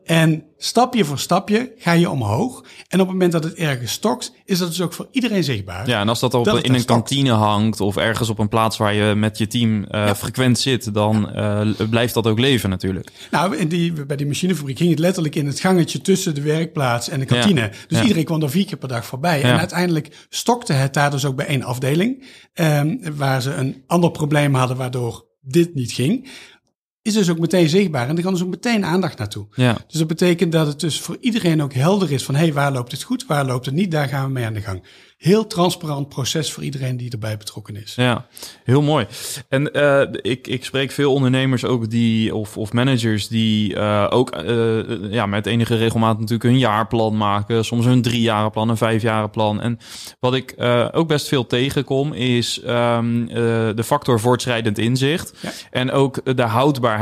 En 0.06 0.44
stapje 0.58 1.06
voor 1.06 1.20
stapje 1.20 1.74
ga 1.78 1.92
je 1.92 2.10
omhoog. 2.10 2.64
En 2.88 3.00
op 3.00 3.06
het 3.06 3.16
moment 3.16 3.32
dat 3.32 3.44
het 3.44 3.54
ergens 3.54 3.92
stokt, 3.92 4.34
is 4.46 4.60
dat 4.60 4.68
dus 4.68 4.82
ook 4.82 4.94
voor 4.94 5.08
iedereen 5.12 5.44
zichtbaar. 5.44 5.88
Ja, 5.88 6.00
en 6.00 6.10
als 6.10 6.20
dat, 6.20 6.34
op, 6.34 6.46
dat 6.46 6.64
in 6.64 6.74
een 6.74 6.80
stokt. 6.80 7.00
kantine 7.00 7.32
hangt 7.32 7.80
of 7.82 7.98
ergens 7.98 8.30
op 8.30 8.40
een 8.40 8.50
plaats 8.50 8.78
waar 8.78 8.94
je 8.94 9.16
met 9.16 9.38
je 9.38 9.48
team 9.48 9.78
uh, 9.78 9.86
ja. 9.90 10.16
frequent 10.16 10.60
zit, 10.60 10.94
dan 10.94 11.30
ja. 11.34 11.64
uh, 11.64 11.90
blijft 11.90 12.14
dat 12.14 12.28
ook 12.28 12.40
leven 12.40 12.70
natuurlijk. 12.70 13.12
Nou, 13.32 13.58
in 13.58 13.68
die, 13.68 14.06
bij 14.06 14.18
die 14.18 14.28
machinefabriek 14.28 14.78
ging 14.78 14.90
het 14.90 15.00
letterlijk 15.00 15.36
in 15.36 15.46
het 15.46 15.60
gangetje 15.60 16.02
tussen 16.02 16.36
de 16.36 16.42
werkplaats 16.42 17.10
en 17.10 17.20
de 17.20 17.26
kantine. 17.26 17.62
Ja. 17.62 17.72
Dus 17.88 18.02
iedereen 18.02 18.26
kwam 18.26 18.42
er 18.42 18.50
vier 18.50 18.66
keer 18.66 18.78
per 18.78 18.88
dag 18.88 19.06
voorbij. 19.06 19.42
En 19.42 19.58
uiteindelijk 19.58 20.26
stokte 20.30 20.74
het 20.74 20.94
daar 20.94 21.12
dus 21.12 21.26
ook 21.26 21.36
bij 21.36 21.46
één 21.46 21.64
afdeling, 21.64 22.26
um, 22.54 23.00
waar 23.16 23.42
ze 23.42 23.54
een 23.54 23.84
ander 23.88 24.12
probleem 24.12 24.54
hadden 24.54 24.78
waardoor 24.78 25.26
dit 25.42 25.76
niet 25.76 25.92
ging 25.92 26.28
is 27.06 27.14
dus 27.14 27.30
ook 27.30 27.40
meteen 27.40 27.70
zichtbaar. 27.70 28.10
En 28.10 28.18
er 28.18 28.24
kan 28.24 28.34
dus 28.34 28.44
ook 28.44 28.50
meteen 28.50 28.86
aandacht 28.86 29.18
naartoe. 29.18 29.46
Ja. 29.56 29.78
Dus 29.88 30.00
dat 30.00 30.08
betekent 30.08 30.52
dat 30.52 30.68
het 30.68 30.80
dus 30.80 31.00
voor 31.00 31.18
iedereen 31.20 31.64
ook 31.64 31.74
helder 31.74 32.12
is 32.12 32.24
van... 32.24 32.36
hé, 32.36 32.42
hey, 32.42 32.54
waar 32.54 32.72
loopt 32.72 32.92
het 32.92 33.04
goed, 33.04 33.26
waar 33.26 33.46
loopt 33.46 33.66
het 33.66 33.76
niet, 33.76 33.92
daar 33.92 34.08
gaan 34.08 34.26
we 34.26 34.32
mee 34.32 34.46
aan 34.46 34.54
de 34.54 34.62
gang. 34.62 34.84
Heel 35.18 35.48
transparant 35.48 36.10
proces 36.10 36.52
voor 36.52 36.64
iedereen 36.64 36.98
die 36.98 37.12
erbij 37.12 37.38
betrokken 37.38 37.76
is. 37.76 37.94
Ja, 37.96 38.26
heel 38.64 38.82
mooi. 38.82 39.08
En 39.50 39.70
uh, 39.74 40.02
ik, 40.22 40.48
ik 40.48 40.66
spreek 40.66 40.92
veel 40.92 41.14
ondernemers 41.14 41.66
ook 41.66 41.90
die, 41.90 42.36
of, 42.36 42.58
of 42.58 42.74
managers 42.74 43.28
die 43.28 43.76
uh, 43.76 44.08
ook 44.10 44.44
uh, 44.44 45.12
ja, 45.12 45.26
met 45.26 45.46
enige 45.46 45.76
regelmaat 45.76 46.16
natuurlijk 46.16 46.44
hun 46.44 46.58
jaarplan 46.58 47.18
maken. 47.18 47.66
Soms 47.66 47.86
hun 47.86 48.02
driejarenplan, 48.02 48.70
een 48.70 48.78
vijfjarenplan. 48.78 49.62
En 49.62 49.80
wat 50.20 50.34
ik 50.34 50.56
ook 50.92 51.08
best 51.08 51.28
veel 51.28 51.48
tegenkom 51.48 52.14
is 52.14 52.62
um, 52.68 53.28
de 53.76 53.84
factor 53.86 54.20
voortschrijdend 54.20 54.78
inzicht. 54.78 55.34
Ja. 55.42 55.52
En 55.72 55.92
ook 55.92 56.36
de 56.36 56.44
houdbaarheid, 56.44 56.94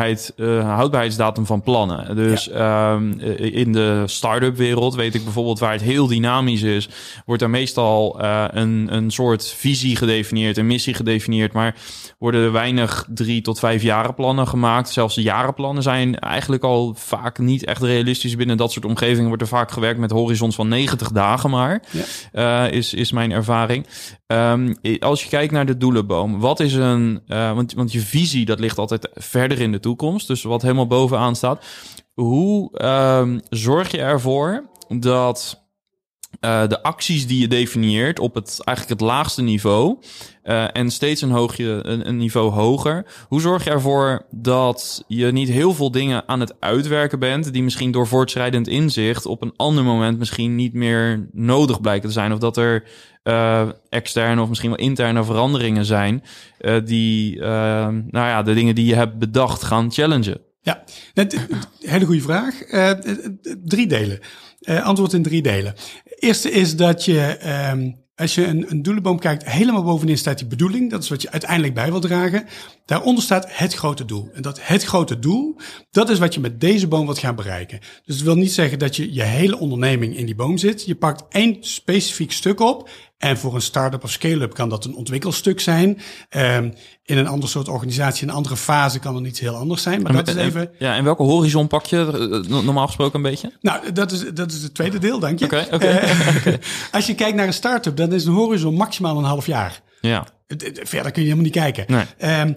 houdbaarheidsdatum 0.65 1.45
van 1.45 1.61
plannen. 1.61 2.15
Dus 2.15 2.45
ja. 2.45 2.93
um, 2.93 3.19
in 3.37 3.71
de 3.71 4.03
start-up 4.05 4.57
wereld 4.57 4.95
weet 4.95 5.15
ik 5.15 5.23
bijvoorbeeld 5.23 5.59
waar 5.59 5.71
het 5.71 5.81
heel 5.81 6.07
dynamisch 6.07 6.61
is, 6.61 6.89
wordt 7.25 7.41
er 7.41 7.49
meestal 7.49 8.21
uh, 8.21 8.45
een, 8.49 8.87
een 8.89 9.11
soort 9.11 9.47
visie 9.47 9.95
gedefinieerd, 9.95 10.57
een 10.57 10.67
missie 10.67 10.93
gedefinieerd, 10.93 11.53
maar 11.53 11.75
worden 12.19 12.43
er 12.43 12.51
weinig 12.51 13.07
drie 13.09 13.41
tot 13.41 13.59
vijf 13.59 13.81
jaren 13.81 14.13
plannen 14.13 14.47
gemaakt. 14.47 14.89
Zelfs 14.89 15.15
de 15.15 15.21
jarenplannen 15.21 15.83
zijn 15.83 16.19
eigenlijk 16.19 16.63
al 16.63 16.93
vaak 16.97 17.39
niet 17.39 17.65
echt 17.65 17.81
realistisch 17.81 18.35
binnen 18.35 18.57
dat 18.57 18.71
soort 18.71 18.85
omgevingen. 18.85 19.27
Wordt 19.27 19.41
er 19.41 19.47
vaak 19.47 19.71
gewerkt 19.71 19.99
met 19.99 20.11
horizons 20.11 20.55
van 20.55 20.67
90 20.67 21.11
dagen 21.11 21.49
maar, 21.49 21.83
ja. 21.91 22.65
uh, 22.67 22.73
is, 22.73 22.93
is 22.93 23.11
mijn 23.11 23.31
ervaring. 23.31 23.85
Um, 24.27 24.75
als 24.99 25.23
je 25.23 25.29
kijkt 25.29 25.51
naar 25.51 25.65
de 25.65 25.77
doelenboom, 25.77 26.39
wat 26.39 26.59
is 26.59 26.73
een, 26.73 27.21
uh, 27.27 27.53
want, 27.53 27.73
want 27.73 27.91
je 27.91 27.99
visie 27.99 28.45
dat 28.45 28.59
ligt 28.59 28.77
altijd 28.77 29.09
verder 29.13 29.61
in 29.61 29.71
de 29.71 29.79
toekomst, 29.83 30.27
dus 30.27 30.43
wat 30.43 30.61
helemaal 30.61 30.87
bovenaan 30.87 31.35
staat. 31.35 31.65
Hoe 32.13 32.83
um, 32.85 33.41
zorg 33.49 33.91
je 33.91 33.97
ervoor 34.01 34.69
dat 34.87 35.62
uh, 36.45 36.67
de 36.67 36.83
acties 36.83 37.27
die 37.27 37.39
je 37.39 37.47
definieert 37.47 38.19
op 38.19 38.35
het 38.35 38.59
eigenlijk 38.63 38.99
het 38.99 39.09
laagste 39.09 39.41
niveau 39.41 39.97
uh, 40.43 40.77
en 40.77 40.91
steeds 40.91 41.21
een, 41.21 41.29
hoogje, 41.29 41.79
een, 41.83 42.07
een, 42.07 42.17
niveau 42.17 42.51
hoger. 42.51 43.05
Hoe 43.27 43.41
zorg 43.41 43.63
je 43.63 43.69
ervoor 43.69 44.25
dat 44.31 45.03
je 45.07 45.31
niet 45.31 45.49
heel 45.49 45.73
veel 45.73 45.91
dingen 45.91 46.27
aan 46.27 46.39
het 46.39 46.53
uitwerken 46.59 47.19
bent 47.19 47.53
die 47.53 47.63
misschien 47.63 47.91
door 47.91 48.07
voortschrijdend 48.07 48.67
inzicht 48.67 49.25
op 49.25 49.41
een 49.41 49.53
ander 49.55 49.83
moment 49.83 50.17
misschien 50.19 50.55
niet 50.55 50.73
meer 50.73 51.27
nodig 51.31 51.81
blijken 51.81 52.07
te 52.07 52.13
zijn 52.13 52.33
of 52.33 52.39
dat 52.39 52.57
er 52.57 52.83
uh, 53.23 53.69
externe 53.89 54.41
of 54.41 54.49
misschien 54.49 54.69
wel 54.69 54.79
interne 54.79 55.23
veranderingen 55.23 55.85
zijn 55.85 56.23
die, 56.83 57.39
nou 57.39 58.03
ja, 58.11 58.43
de 58.43 58.53
dingen 58.53 58.75
die 58.75 58.85
je 58.85 58.95
hebt 58.95 59.19
bedacht 59.19 59.63
gaan 59.63 59.91
challengen? 59.91 60.41
Ja, 60.61 60.83
net, 61.13 61.47
hele 61.79 62.05
goede 62.05 62.21
vraag. 62.21 62.55
drie 63.63 63.87
delen. 63.87 64.19
Antwoord 64.65 65.13
in 65.13 65.23
drie 65.23 65.41
delen 65.41 65.75
eerste 66.23 66.51
is 66.51 66.75
dat 66.75 67.05
je, 67.05 67.37
um, 67.71 67.95
als 68.15 68.35
je 68.35 68.45
een, 68.45 68.65
een 68.71 68.81
doelenboom 68.81 69.19
kijkt, 69.19 69.45
helemaal 69.45 69.83
bovenin 69.83 70.17
staat 70.17 70.37
die 70.37 70.47
bedoeling. 70.47 70.89
Dat 70.89 71.03
is 71.03 71.09
wat 71.09 71.21
je 71.21 71.31
uiteindelijk 71.31 71.73
bij 71.73 71.91
wil 71.91 71.99
dragen. 71.99 72.45
Daaronder 72.85 73.23
staat 73.23 73.45
het 73.49 73.73
grote 73.73 74.05
doel. 74.05 74.29
En 74.33 74.41
dat 74.41 74.59
het 74.61 74.83
grote 74.83 75.19
doel, 75.19 75.55
dat 75.91 76.09
is 76.09 76.19
wat 76.19 76.33
je 76.33 76.39
met 76.39 76.61
deze 76.61 76.87
boom 76.87 77.05
wilt 77.05 77.19
gaan 77.19 77.35
bereiken. 77.35 77.79
Dus 78.05 78.15
het 78.15 78.25
wil 78.25 78.35
niet 78.35 78.51
zeggen 78.51 78.79
dat 78.79 78.95
je 78.95 79.13
je 79.13 79.23
hele 79.23 79.57
onderneming 79.57 80.17
in 80.17 80.25
die 80.25 80.35
boom 80.35 80.57
zit. 80.57 80.85
Je 80.85 80.95
pakt 80.95 81.23
één 81.29 81.57
specifiek 81.59 82.31
stuk 82.31 82.59
op. 82.59 82.89
En 83.23 83.37
voor 83.37 83.55
een 83.55 83.61
start-up 83.61 84.03
of 84.03 84.11
scale-up 84.11 84.53
kan 84.53 84.69
dat 84.69 84.85
een 84.85 84.95
ontwikkelstuk 84.95 85.59
zijn. 85.59 86.01
Um, 86.29 86.73
in 87.03 87.17
een 87.17 87.27
ander 87.27 87.49
soort 87.49 87.67
organisatie, 87.67 88.23
in 88.23 88.29
een 88.29 88.35
andere 88.35 88.57
fase 88.57 88.99
kan 88.99 89.15
het 89.15 89.25
iets 89.25 89.39
heel 89.39 89.55
anders 89.55 89.81
zijn. 89.81 90.01
Maar 90.01 90.13
dat 90.13 90.27
is 90.27 90.35
even. 90.35 90.71
Ja, 90.79 90.95
en 90.95 91.03
welke 91.03 91.23
horizon 91.23 91.67
pak 91.67 91.85
je 91.85 92.43
normaal 92.47 92.85
gesproken 92.85 93.15
een 93.15 93.31
beetje? 93.31 93.51
Nou, 93.61 93.91
dat 93.91 94.11
is, 94.11 94.33
dat 94.33 94.51
is 94.51 94.63
het 94.63 94.73
tweede 94.73 94.99
deel, 94.99 95.19
dank 95.19 95.39
je. 95.39 95.45
Oké, 95.45 95.67
okay, 95.71 95.97
okay. 96.37 96.59
Als 96.91 97.07
je 97.07 97.15
kijkt 97.15 97.35
naar 97.35 97.47
een 97.47 97.53
start-up, 97.53 97.95
dan 97.95 98.13
is 98.13 98.25
een 98.25 98.33
horizon 98.33 98.73
maximaal 98.73 99.17
een 99.17 99.23
half 99.23 99.45
jaar. 99.45 99.81
Ja. 100.01 100.27
Verder 100.83 101.11
kun 101.11 101.21
je 101.21 101.27
helemaal 101.27 101.43
niet 101.43 101.53
kijken. 101.53 101.85
Nee. 101.87 102.39
Um, 102.41 102.55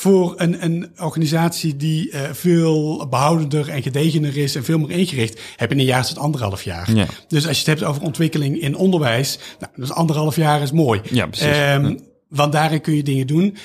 voor 0.00 0.34
een, 0.36 0.64
een 0.64 0.90
organisatie 0.98 1.76
die 1.76 2.10
uh, 2.10 2.20
veel 2.32 3.06
behoudender 3.08 3.68
en 3.68 3.82
gedegener 3.82 4.36
is 4.36 4.54
en 4.54 4.64
veel 4.64 4.78
meer 4.78 4.90
ingericht, 4.90 5.40
heb 5.56 5.70
je 5.70 5.78
een 5.78 5.84
jaar 5.84 6.06
tot 6.06 6.18
anderhalf 6.18 6.62
jaar. 6.62 6.94
Ja. 6.94 7.06
Dus 7.28 7.46
als 7.46 7.60
je 7.60 7.70
het 7.70 7.78
hebt 7.78 7.90
over 7.90 8.02
ontwikkeling 8.02 8.60
in 8.60 8.76
onderwijs, 8.76 9.38
nou, 9.58 9.72
dus 9.76 9.90
anderhalf 9.92 10.36
jaar 10.36 10.62
is 10.62 10.72
mooi. 10.72 11.00
Ja, 11.10 11.26
precies. 11.26 11.46
Um, 11.46 11.88
ja. 11.88 11.94
Want 12.28 12.52
daarin 12.52 12.80
kun 12.80 12.94
je 12.94 13.02
dingen 13.02 13.26
doen. 13.26 13.56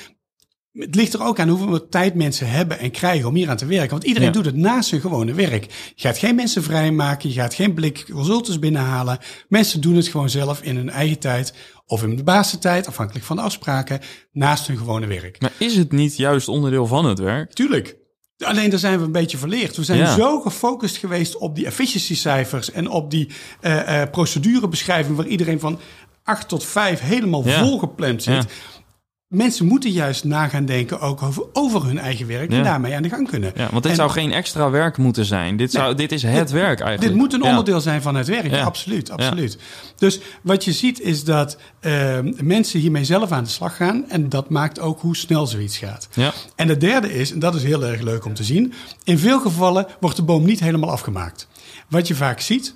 Het 0.72 0.94
ligt 0.94 1.12
er 1.14 1.24
ook 1.24 1.40
aan 1.40 1.48
hoeveel 1.48 1.88
tijd 1.88 2.14
mensen 2.14 2.50
hebben 2.50 2.78
en 2.78 2.90
krijgen 2.90 3.28
om 3.28 3.34
hier 3.34 3.50
aan 3.50 3.56
te 3.56 3.66
werken. 3.66 3.90
Want 3.90 4.04
iedereen 4.04 4.28
Ja. 4.28 4.34
doet 4.34 4.44
het 4.44 4.56
naast 4.56 4.90
hun 4.90 5.00
gewone 5.00 5.34
werk. 5.34 5.64
Je 5.94 6.02
gaat 6.06 6.18
geen 6.18 6.34
mensen 6.34 6.62
vrijmaken, 6.62 7.28
je 7.28 7.34
gaat 7.34 7.54
geen 7.54 7.74
blik 7.74 8.06
consultants 8.12 8.58
binnenhalen. 8.58 9.18
Mensen 9.48 9.80
doen 9.80 9.96
het 9.96 10.08
gewoon 10.08 10.30
zelf 10.30 10.62
in 10.62 10.76
hun 10.76 10.90
eigen 10.90 11.18
tijd 11.18 11.54
of 11.92 12.02
in 12.02 12.16
de 12.16 12.22
basistijd, 12.22 12.86
afhankelijk 12.86 13.24
van 13.24 13.36
de 13.36 13.42
afspraken, 13.42 14.00
naast 14.32 14.66
hun 14.66 14.76
gewone 14.76 15.06
werk. 15.06 15.40
Maar 15.40 15.52
is 15.58 15.76
het 15.76 15.92
niet 15.92 16.16
juist 16.16 16.48
onderdeel 16.48 16.86
van 16.86 17.04
het 17.04 17.18
werk? 17.18 17.52
Tuurlijk. 17.52 17.96
Alleen 18.38 18.70
daar 18.70 18.78
zijn 18.78 18.98
we 18.98 19.04
een 19.04 19.12
beetje 19.12 19.36
verleerd. 19.36 19.76
We 19.76 19.84
zijn 19.84 19.98
Ja. 19.98 20.14
zo 20.14 20.40
gefocust 20.40 20.96
geweest 20.96 21.36
op 21.36 21.54
die 21.54 21.66
efficiency 21.66 22.14
cijfers 22.16 22.70
en 22.70 22.88
op 22.90 23.10
die 23.10 23.28
eh 23.60 24.02
eh 24.02 24.10
procedurebeschrijving 24.10 25.16
waar 25.16 25.26
iedereen 25.26 25.60
van 25.60 25.78
8 26.24 26.48
tot 26.48 26.64
5 26.64 27.00
helemaal 27.00 27.46
Ja. 27.48 27.64
volgepland 27.64 28.22
zit. 28.22 28.34
Ja. 28.34 28.44
Mensen 29.32 29.66
moeten 29.66 29.90
juist 29.90 30.24
na 30.24 30.48
gaan 30.48 30.64
denken 30.64 31.00
ook 31.00 31.22
over, 31.22 31.44
over 31.52 31.84
hun 31.84 31.98
eigen 31.98 32.26
werk 32.26 32.50
en 32.52 32.62
daarmee 32.64 32.94
aan 32.94 33.02
de 33.02 33.08
gang 33.08 33.28
kunnen. 33.28 33.52
Ja, 33.54 33.68
want 33.70 33.82
dit 33.82 33.90
En 33.92 33.96
zou 33.96 34.10
geen 34.10 34.32
extra 34.32 34.70
werk 34.70 34.96
moeten 34.96 35.24
zijn. 35.24 35.56
Dit, 35.56 35.70
zou, 35.72 35.94
dit 35.94 36.12
is 36.12 36.22
het 36.22 36.50
werk 36.50 36.80
eigenlijk. 36.80 37.00
Dit 37.00 37.14
moet 37.14 37.32
een 37.32 37.42
Ja. 37.42 37.48
onderdeel 37.48 37.80
zijn 37.80 38.02
van 38.02 38.14
het 38.14 38.26
werk. 38.26 38.50
Ja. 38.50 38.62
Absoluut, 38.64 39.10
absoluut. 39.10 39.58
Dus 39.96 40.20
wat 40.42 40.64
je 40.64 40.72
ziet 40.72 41.00
is 41.00 41.24
dat 41.24 41.56
eh, 41.80 42.18
mensen 42.42 42.80
hiermee 42.80 43.04
zelf 43.04 43.32
aan 43.32 43.44
de 43.44 43.50
slag 43.50 43.76
gaan. 43.76 44.04
En 44.08 44.28
dat 44.28 44.50
maakt 44.50 44.80
ook 44.80 45.00
hoe 45.00 45.16
snel 45.16 45.46
zoiets 45.46 45.78
gaat. 45.78 46.08
Ja. 46.14 46.32
En 46.56 46.68
het 46.68 46.80
derde 46.80 47.14
is, 47.14 47.32
en 47.32 47.38
dat 47.38 47.54
is 47.54 47.62
heel 47.62 47.84
erg 47.84 48.00
leuk 48.00 48.24
om 48.24 48.34
te 48.34 48.44
zien. 48.44 48.72
In 49.04 49.18
veel 49.18 49.40
gevallen 49.40 49.86
wordt 50.00 50.16
de 50.16 50.22
boom 50.22 50.44
niet 50.44 50.60
helemaal 50.60 50.90
afgemaakt. 50.90 51.48
Wat 51.88 52.06
je 52.08 52.14
vaak 52.14 52.40
ziet, 52.40 52.74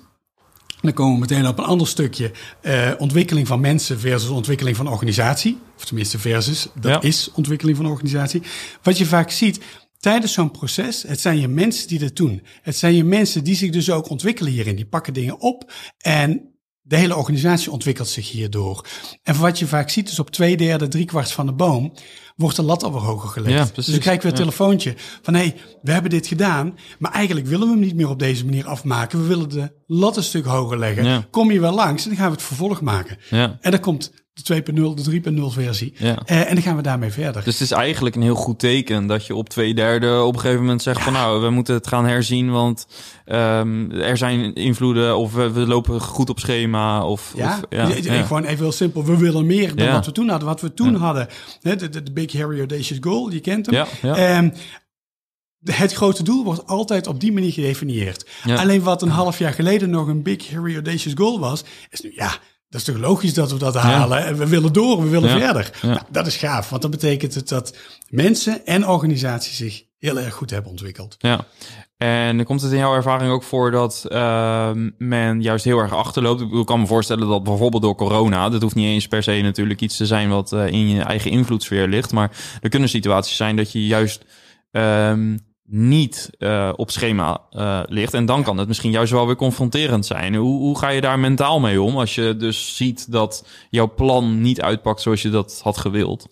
dan 0.87 0.95
komen 0.95 1.13
we 1.13 1.19
meteen 1.19 1.47
op 1.47 1.57
een 1.57 1.63
ander 1.65 1.87
stukje. 1.87 2.31
eh, 2.61 2.91
ontwikkeling 2.97 3.47
van 3.47 3.59
mensen 3.59 3.99
versus 3.99 4.29
ontwikkeling 4.29 4.75
van 4.75 4.87
organisatie. 4.87 5.57
Of 5.77 5.85
tenminste 5.85 6.19
versus, 6.19 6.67
dat 6.79 6.91
Ja. 6.91 7.09
is 7.09 7.29
ontwikkeling 7.33 7.77
van 7.77 7.85
organisatie. 7.85 8.41
Wat 8.81 8.97
je 8.97 9.05
vaak 9.05 9.31
ziet 9.31 9.59
tijdens 9.99 10.33
zo'n 10.33 10.51
proces, 10.51 11.03
het 11.07 11.19
zijn 11.19 11.39
je 11.39 11.47
mensen 11.47 11.87
die 11.87 11.99
dat 11.99 12.15
doen. 12.15 12.41
Het 12.61 12.75
zijn 12.77 12.95
je 12.95 13.03
mensen 13.03 13.43
die 13.43 13.55
zich 13.55 13.69
dus 13.71 13.91
ook 13.91 14.09
ontwikkelen 14.09 14.51
hierin. 14.51 14.75
Die 14.75 14.85
pakken 14.85 15.13
dingen 15.13 15.39
op 15.39 15.71
en 15.97 16.41
de 16.87 16.95
hele 16.97 17.15
organisatie 17.15 17.71
ontwikkelt 17.71 18.07
zich 18.07 18.31
hierdoor. 18.31 18.85
En 19.23 19.39
wat 19.39 19.59
je 19.59 19.67
vaak 19.67 19.89
ziet 19.89 20.09
is 20.09 20.19
op 20.19 20.29
twee 20.29 20.57
derde, 20.57 20.87
drie 20.87 21.05
kwart 21.05 21.31
van 21.31 21.45
de 21.45 21.53
boom 21.53 21.93
wordt 22.35 22.55
de 22.55 22.63
lat 22.63 22.83
alweer 22.83 23.01
hoger 23.01 23.29
gelegd. 23.29 23.53
Ja, 23.53 23.61
dus 23.61 23.71
precies. 23.71 23.91
dan 23.91 24.01
krijg 24.01 24.15
ik 24.17 24.21
weer 24.23 24.31
een 24.31 24.37
Ja. 24.37 24.43
telefoontje 24.43 24.93
van 25.21 25.33
hé, 25.33 25.39
hey, 25.39 25.55
we 25.81 25.91
hebben 25.91 26.11
dit 26.11 26.27
gedaan, 26.27 26.77
maar 26.99 27.11
eigenlijk 27.11 27.47
willen 27.47 27.67
we 27.67 27.73
hem 27.73 27.81
niet 27.83 27.95
meer 27.95 28.09
op 28.09 28.19
deze 28.19 28.45
manier 28.45 28.65
afmaken. 28.67 29.21
We 29.21 29.27
willen 29.27 29.49
de 29.49 29.71
lat 29.87 30.17
een 30.17 30.23
stuk 30.23 30.45
hoger 30.45 30.79
leggen. 30.79 31.05
Ja. 31.05 31.27
Kom 31.31 31.51
je 31.51 31.59
wel 31.59 31.73
langs 31.73 32.03
en 32.03 32.09
dan 32.09 32.17
gaan 32.17 32.27
we 32.29 32.35
het 32.35 32.45
vervolg 32.45 32.81
maken. 32.81 33.17
En 33.61 33.71
dan 33.71 33.79
komt 33.79 34.11
de 34.43 34.63
2.0, 34.63 34.73
de 35.03 35.21
3.0 35.31 35.41
versie. 35.47 35.93
Ja. 35.97 36.17
Eh, 36.25 36.49
en 36.49 36.53
dan 36.53 36.63
gaan 36.63 36.75
we 36.75 36.81
daarmee 36.81 37.11
verder. 37.11 37.43
Dus 37.43 37.53
het 37.53 37.63
is 37.63 37.71
eigenlijk 37.71 38.15
een 38.15 38.21
heel 38.21 38.35
goed 38.35 38.59
teken 38.59 39.07
dat 39.07 39.25
je 39.25 39.35
op 39.35 39.49
twee 39.49 39.73
derde 39.73 40.21
op 40.21 40.33
een 40.33 40.39
gegeven 40.39 40.61
moment 40.61 40.81
zegt 40.81 41.01
van 41.03 41.13
nou, 41.13 41.41
we 41.41 41.49
moeten 41.49 41.73
het 41.73 41.87
gaan 41.87 42.05
herzien, 42.05 42.51
want 42.51 42.87
ehm, 43.25 43.91
er 43.91 44.17
zijn 44.17 44.53
invloeden 44.53 45.17
of 45.17 45.33
we, 45.33 45.51
we 45.51 45.67
lopen 45.67 46.01
goed 46.01 46.29
op 46.29 46.39
schema 46.39 47.05
of 47.05 47.33
Ja, 47.35 47.55
of, 47.55 47.61
ja, 47.69 47.89
ja. 48.01 48.23
gewoon 48.23 48.43
even 48.43 48.63
heel 48.63 48.71
simpel. 48.71 49.05
We 49.05 49.17
willen 49.17 49.45
meer 49.45 49.75
dan 49.75 49.91
wat 49.91 50.05
we 50.05 50.11
toen 50.11 50.29
hadden. 50.29 50.47
Wat 50.47 50.61
we 50.61 50.73
toen 50.73 50.95
hadden, 50.95 51.27
hè, 51.61 51.75
de, 51.75 51.89
de, 51.89 52.03
de 52.03 52.11
Big 52.11 52.33
Harry 52.33 52.57
Audacious 52.57 52.99
Goal, 53.01 53.31
je 53.31 53.39
kent 53.39 53.65
hem. 53.65 53.85
Ja. 54.01 54.15
Ehm, 54.15 54.49
het 55.63 55.93
grote 55.93 56.23
doel 56.23 56.43
wordt 56.43 56.67
altijd 56.67 57.07
op 57.07 57.19
die 57.19 57.31
manier 57.31 57.51
gedefinieerd. 57.51 58.29
Ja. 58.43 58.55
Alleen 58.55 58.81
wat 58.81 59.01
een 59.01 59.09
half 59.09 59.39
jaar 59.39 59.53
geleden 59.53 59.89
nog 59.89 60.07
een 60.07 60.23
Big 60.23 60.51
Harry 60.51 60.73
Audacious 60.73 61.15
Goal 61.17 61.39
was, 61.39 61.63
is 61.89 62.01
nu 62.01 62.11
ja. 62.15 62.31
Dat 62.69 62.79
is 62.81 62.87
toch 62.87 62.97
logisch 62.97 63.33
dat 63.33 63.51
we 63.51 63.57
dat 63.57 63.75
halen. 63.75 64.25
En 64.25 64.37
we 64.37 64.47
willen 64.47 64.73
door, 64.73 65.03
we 65.03 65.09
willen 65.09 65.29
verder. 65.29 65.71
Ja. 65.81 65.87
Nou, 65.87 66.01
dat 66.09 66.27
is 66.27 66.35
gaaf, 66.35 66.69
want 66.69 66.81
dat 66.81 66.91
betekent 66.91 67.35
het 67.35 67.49
dat 67.49 67.77
mensen 68.09 68.65
en 68.65 68.87
organisaties 68.87 69.57
zich 69.57 69.83
heel 69.99 70.19
erg 70.19 70.33
goed 70.33 70.49
hebben 70.49 70.71
ontwikkeld. 70.71 71.15
Ja. 71.19 71.45
En 71.97 72.43
komt 72.43 72.61
het 72.61 72.71
in 72.71 72.77
jouw 72.77 72.95
ervaring 72.95 73.31
ook 73.31 73.43
voor 73.43 73.71
dat 73.71 74.05
ehm, 74.09 74.89
men 74.97 75.41
juist 75.41 75.65
heel 75.65 75.79
erg 75.79 75.93
achterloopt? 75.93 76.41
Ik 76.41 76.65
kan 76.65 76.79
me 76.79 76.87
voorstellen 76.87 77.27
dat 77.27 77.43
bijvoorbeeld 77.43 77.83
door 77.83 77.95
corona, 77.95 78.49
dat 78.49 78.61
hoeft 78.61 78.75
niet 78.75 78.85
eens 78.85 79.07
per 79.07 79.23
se 79.23 79.41
natuurlijk 79.41 79.81
iets 79.81 79.97
te 79.97 80.05
zijn 80.05 80.29
wat 80.29 80.53
eh, 80.53 80.67
in 80.67 80.89
je 80.89 81.01
eigen 81.01 81.31
invloedssfeer 81.31 81.87
ligt, 81.87 82.11
maar 82.11 82.31
er 82.61 82.69
kunnen 82.69 82.89
situaties 82.89 83.35
zijn 83.35 83.55
dat 83.55 83.71
je 83.71 83.85
juist 83.85 84.25
ehm, 84.71 85.37
niet 85.69 86.29
eh, 86.37 86.73
op 86.75 86.91
schema 86.91 87.41
eh, 87.49 87.81
ligt. 87.85 88.13
En 88.13 88.25
dan 88.25 88.43
kan 88.43 88.57
het 88.57 88.67
misschien 88.67 88.91
juist 88.91 89.11
wel 89.11 89.25
weer 89.25 89.35
confronterend 89.35 90.05
zijn. 90.05 90.35
Hoe, 90.35 90.59
hoe 90.59 90.77
ga 90.77 90.89
je 90.89 91.01
daar 91.01 91.19
mentaal 91.19 91.59
mee 91.59 91.81
om 91.81 91.97
als 91.97 92.15
je 92.15 92.35
dus 92.37 92.75
ziet 92.75 93.11
dat 93.11 93.45
jouw 93.69 93.93
plan 93.93 94.41
niet 94.41 94.61
uitpakt 94.61 95.01
zoals 95.01 95.21
je 95.21 95.29
dat 95.29 95.59
had 95.63 95.77
gewild? 95.77 96.27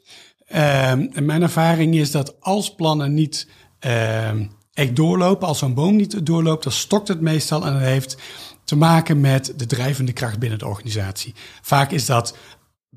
Ehm, 0.47 1.07
mijn 1.13 1.41
ervaring 1.41 1.95
is 1.95 2.11
dat 2.11 2.41
als 2.41 2.75
plannen 2.75 3.13
niet 3.13 3.49
ehm, 3.79 4.45
echt 4.73 4.95
doorlopen, 4.95 5.47
als 5.47 5.59
zo'n 5.59 5.73
boom 5.73 5.95
niet 5.95 6.25
doorloopt, 6.25 6.63
dan 6.63 6.71
stokt 6.71 7.07
het 7.07 7.21
meestal 7.21 7.65
en 7.65 7.73
dat 7.73 7.81
heeft 7.81 8.17
te 8.63 8.75
maken 8.75 9.19
met 9.19 9.53
de 9.55 9.65
drijvende 9.65 10.13
kracht 10.13 10.39
binnen 10.39 10.59
de 10.59 10.67
organisatie. 10.67 11.33
Vaak 11.61 11.91
is 11.91 12.05
dat 12.05 12.37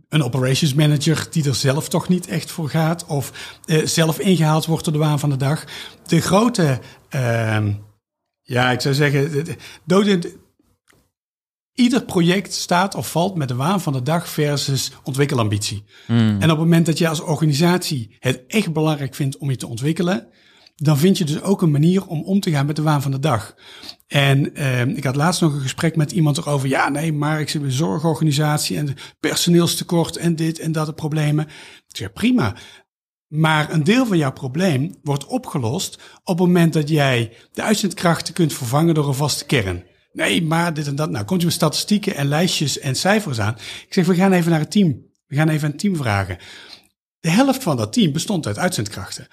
een 0.08 0.22
operations 0.22 0.74
manager 0.74 1.26
die 1.30 1.44
er 1.44 1.54
zelf 1.54 1.88
toch 1.88 2.08
niet 2.08 2.26
echt 2.26 2.50
voor 2.50 2.68
gaat 2.68 3.06
of 3.06 3.56
eh, 3.64 3.86
zelf 3.86 4.18
ingehaald 4.18 4.66
wordt 4.66 4.84
door 4.84 4.92
de 4.92 4.98
waan 4.98 5.18
van 5.18 5.30
de 5.30 5.36
dag. 5.36 5.64
De 6.06 6.20
grote, 6.20 6.80
ehm, 7.08 7.72
ja, 8.42 8.70
ik 8.70 8.80
zou 8.80 8.94
zeggen, 8.94 9.46
dode, 9.84 10.32
ieder 11.72 12.04
project 12.04 12.52
staat 12.52 12.94
of 12.94 13.10
valt 13.10 13.34
met 13.34 13.48
de 13.48 13.54
waan 13.54 13.80
van 13.80 13.92
de 13.92 14.02
dag 14.02 14.28
versus 14.28 14.92
ontwikkelambitie. 15.02 15.84
En 16.06 16.42
op 16.42 16.48
het 16.48 16.58
moment 16.58 16.86
dat 16.86 16.98
je 16.98 17.08
als 17.08 17.20
organisatie 17.20 18.16
het 18.18 18.44
echt 18.46 18.72
belangrijk 18.72 19.14
vindt 19.14 19.36
om 19.36 19.50
je 19.50 19.56
te 19.56 19.66
ontwikkelen, 19.66 20.28
dan 20.80 20.98
vind 20.98 21.18
je 21.18 21.24
dus 21.24 21.42
ook 21.42 21.62
een 21.62 21.70
manier 21.70 22.06
om 22.06 22.22
om 22.22 22.40
te 22.40 22.50
gaan 22.50 22.66
met 22.66 22.76
de 22.76 22.82
waan 22.82 23.02
van 23.02 23.10
de 23.10 23.18
dag. 23.18 23.54
En 24.06 24.54
eh, 24.54 24.86
ik 24.86 25.04
had 25.04 25.16
laatst 25.16 25.40
nog 25.40 25.54
een 25.54 25.60
gesprek 25.60 25.96
met 25.96 26.12
iemand 26.12 26.36
erover. 26.36 26.68
Ja, 26.68 26.88
nee, 26.88 27.12
maar 27.12 27.40
ik 27.40 27.48
zit 27.48 27.60
bij 27.60 27.70
een 27.70 27.76
zorgorganisatie 27.76 28.76
en 28.76 28.94
personeelstekort 29.20 30.16
en 30.16 30.36
dit 30.36 30.58
en 30.58 30.72
dat 30.72 30.86
de 30.86 30.92
problemen. 30.92 31.44
Ik 31.88 31.96
zeg, 31.96 32.12
prima. 32.12 32.54
Maar 33.26 33.72
een 33.72 33.84
deel 33.84 34.06
van 34.06 34.18
jouw 34.18 34.32
probleem 34.32 34.94
wordt 35.02 35.26
opgelost 35.26 35.98
op 36.24 36.38
het 36.38 36.46
moment 36.46 36.72
dat 36.72 36.88
jij 36.88 37.32
de 37.52 37.62
uitzendkrachten 37.62 38.34
kunt 38.34 38.52
vervangen 38.52 38.94
door 38.94 39.08
een 39.08 39.14
vaste 39.14 39.44
kern. 39.44 39.84
Nee, 40.12 40.42
maar 40.42 40.74
dit 40.74 40.86
en 40.86 40.96
dat. 40.96 41.10
Nou, 41.10 41.24
komt 41.24 41.40
je 41.40 41.46
met 41.46 41.54
statistieken 41.56 42.14
en 42.14 42.26
lijstjes 42.26 42.78
en 42.78 42.94
cijfers 42.94 43.40
aan. 43.40 43.54
Ik 43.86 43.94
zeg, 43.94 44.06
we 44.06 44.14
gaan 44.14 44.32
even 44.32 44.50
naar 44.50 44.60
het 44.60 44.70
team. 44.70 45.06
We 45.26 45.36
gaan 45.36 45.48
even 45.48 45.70
een 45.70 45.76
team 45.76 45.96
vragen. 45.96 46.38
De 47.20 47.30
helft 47.30 47.62
van 47.62 47.76
dat 47.76 47.92
team 47.92 48.12
bestond 48.12 48.46
uit 48.46 48.58
uitzendkrachten. 48.58 49.28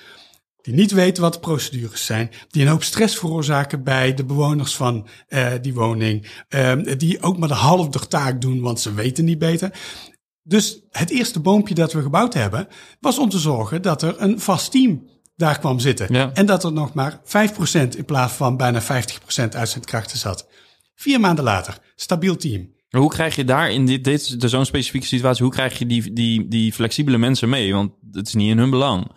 Die 0.65 0.73
niet 0.73 0.91
weten 0.91 1.23
wat 1.23 1.33
de 1.33 1.39
procedures 1.39 2.05
zijn. 2.05 2.31
Die 2.49 2.61
een 2.61 2.67
hoop 2.67 2.83
stress 2.83 3.17
veroorzaken 3.17 3.83
bij 3.83 4.13
de 4.13 4.25
bewoners 4.25 4.75
van 4.75 5.07
eh, 5.27 5.51
die 5.61 5.73
woning. 5.73 6.27
Ehm, 6.49 6.97
die 6.97 7.21
ook 7.21 7.37
maar 7.37 7.47
de 7.47 7.53
halve 7.53 8.07
taak 8.07 8.41
doen, 8.41 8.61
want 8.61 8.79
ze 8.79 8.93
weten 8.93 9.25
niet 9.25 9.39
beter. 9.39 9.71
Dus 10.43 10.79
het 10.91 11.09
eerste 11.09 11.39
boompje 11.39 11.73
dat 11.73 11.93
we 11.93 12.01
gebouwd 12.01 12.33
hebben, 12.33 12.67
was 12.99 13.19
om 13.19 13.29
te 13.29 13.39
zorgen 13.39 13.81
dat 13.81 14.01
er 14.01 14.15
een 14.17 14.39
vast 14.39 14.71
team 14.71 15.09
daar 15.35 15.59
kwam 15.59 15.79
zitten. 15.79 16.13
Ja. 16.13 16.31
En 16.33 16.45
dat 16.45 16.63
er 16.63 16.73
nog 16.73 16.93
maar 16.93 17.21
5% 17.23 17.95
in 17.97 18.05
plaats 18.05 18.33
van 18.33 18.57
bijna 18.57 18.81
50% 18.81 18.85
uitzendkrachten 19.49 20.17
zat. 20.17 20.47
Vier 20.95 21.19
maanden 21.19 21.43
later, 21.43 21.77
stabiel 21.95 22.35
team. 22.35 22.73
Hoe 22.89 23.09
krijg 23.09 23.35
je 23.35 23.43
daar 23.43 23.71
in 23.71 23.85
dit, 23.85 24.03
dit 24.03 24.35
zo'n 24.37 24.65
specifieke 24.65 25.07
situatie, 25.07 25.43
hoe 25.43 25.53
krijg 25.53 25.79
je 25.79 25.85
die, 25.85 26.13
die, 26.13 26.47
die 26.47 26.73
flexibele 26.73 27.17
mensen 27.17 27.49
mee? 27.49 27.73
Want 27.73 27.91
het 28.11 28.27
is 28.27 28.33
niet 28.33 28.49
in 28.49 28.57
hun 28.57 28.69
belang. 28.69 29.11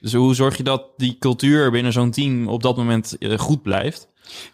Dus 0.00 0.12
hoe 0.12 0.34
zorg 0.34 0.56
je 0.56 0.62
dat 0.62 0.82
die 0.96 1.16
cultuur 1.18 1.70
binnen 1.70 1.92
zo'n 1.92 2.10
team 2.10 2.48
op 2.48 2.62
dat 2.62 2.76
moment 2.76 3.18
eh, 3.18 3.38
goed 3.38 3.62
blijft? 3.62 4.08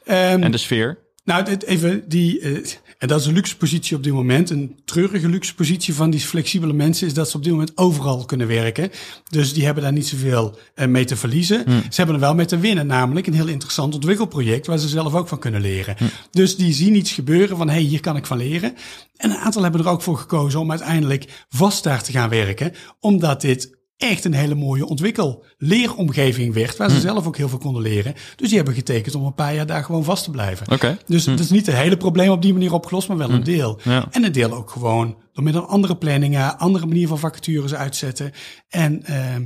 Ehm, 0.05 0.43
En 0.43 0.51
de 0.51 0.59
sfeer? 0.59 0.99
Nou, 1.25 1.57
even 1.67 2.05
die, 2.09 2.41
eh, 2.41 2.51
en 2.99 3.09
dat 3.09 3.21
is 3.21 3.27
een 3.27 3.33
luxe 3.33 3.57
positie 3.57 3.97
op 3.97 4.03
dit 4.03 4.13
moment. 4.13 4.51
Een 4.51 4.81
treurige 4.85 5.29
luxe 5.29 5.55
positie 5.55 5.95
van 5.95 6.11
die 6.11 6.21
flexibele 6.21 6.73
mensen 6.73 7.07
is 7.07 7.15
dat 7.15 7.31
ze 7.31 7.37
op 7.37 7.43
dit 7.43 7.53
moment 7.53 7.73
overal 7.75 8.25
kunnen 8.25 8.47
werken. 8.47 8.91
Dus 9.31 9.53
die 9.53 9.65
hebben 9.65 9.83
daar 9.83 9.93
niet 9.93 10.07
zoveel 10.07 10.59
eh, 10.75 10.87
mee 10.87 11.05
te 11.05 11.17
verliezen. 11.17 11.65
Ze 11.67 11.97
hebben 11.97 12.15
er 12.15 12.21
wel 12.21 12.35
mee 12.35 12.47
te 12.47 12.59
winnen, 12.59 12.87
namelijk 12.87 13.27
een 13.27 13.35
heel 13.35 13.47
interessant 13.49 13.95
ontwikkelproject 13.95 14.67
waar 14.67 14.79
ze 14.79 14.89
zelf 14.89 15.15
ook 15.15 15.29
van 15.29 15.39
kunnen 15.39 15.61
leren. 15.61 15.97
Dus 16.31 16.57
die 16.57 16.73
zien 16.73 16.95
iets 16.95 17.13
gebeuren 17.13 17.57
van, 17.57 17.69
hé, 17.69 17.75
hey, 17.75 17.83
hier 17.83 18.01
kan 18.01 18.17
ik 18.17 18.27
van 18.27 18.37
leren. 18.39 18.75
En 19.17 19.31
een 19.31 19.37
aantal 19.37 19.63
hebben 19.63 19.81
er 19.81 19.89
ook 19.89 20.03
voor 20.03 20.17
gekozen 20.17 20.61
om 20.61 20.71
uiteindelijk 20.71 21.45
vast 21.49 21.85
daar 21.85 22.03
te 22.03 22.13
gaan 22.13 22.29
werken, 22.29 22.73
omdat 23.01 23.41
dit 23.41 23.81
echt 23.97 24.25
een 24.25 24.35
hele 24.35 24.55
mooie 24.55 24.87
ontwikkelleeromgeving 24.87 26.55
werd, 26.55 26.77
waar 26.77 26.91
ze 26.91 27.01
zelf 27.01 27.27
ook 27.27 27.37
heel 27.37 27.49
veel 27.49 27.59
konden 27.59 27.83
leren. 27.83 28.15
Dus 28.37 28.49
die 28.49 28.57
hebben 28.57 28.75
getekend 28.75 29.15
om 29.15 29.25
een 29.25 29.35
paar 29.35 29.55
jaar 29.55 29.67
daar 29.67 29.85
gewoon 29.85 30.05
vast 30.05 30.25
te 30.25 30.31
blijven. 30.31 30.71
Oké. 30.71 30.99
Dus 31.07 31.25
dat 31.25 31.39
is 31.39 31.51
niet 31.51 31.67
het 31.67 31.75
hele 31.77 31.97
probleem 31.97 32.31
op 32.31 32.43
die 32.43 32.53
manier 32.53 32.73
opgelost, 32.73 33.09
maar 33.09 33.17
wel 33.17 33.31
een 33.31 33.45
deel. 33.45 33.81
Ja. 33.85 34.07
En 34.11 34.25
een 34.25 34.33
deel 34.33 34.53
ook 34.53 34.71
gewoon 34.71 35.17
door 35.33 35.45
middel 35.45 35.63
van 35.63 35.71
andere 35.71 35.97
planningen, 35.97 36.59
andere 36.59 36.87
manier 36.87 37.09
van 37.09 37.19
vacatures 37.19 37.75
uitzetten. 37.75 38.33
En 38.69 39.05
ehm, 39.05 39.45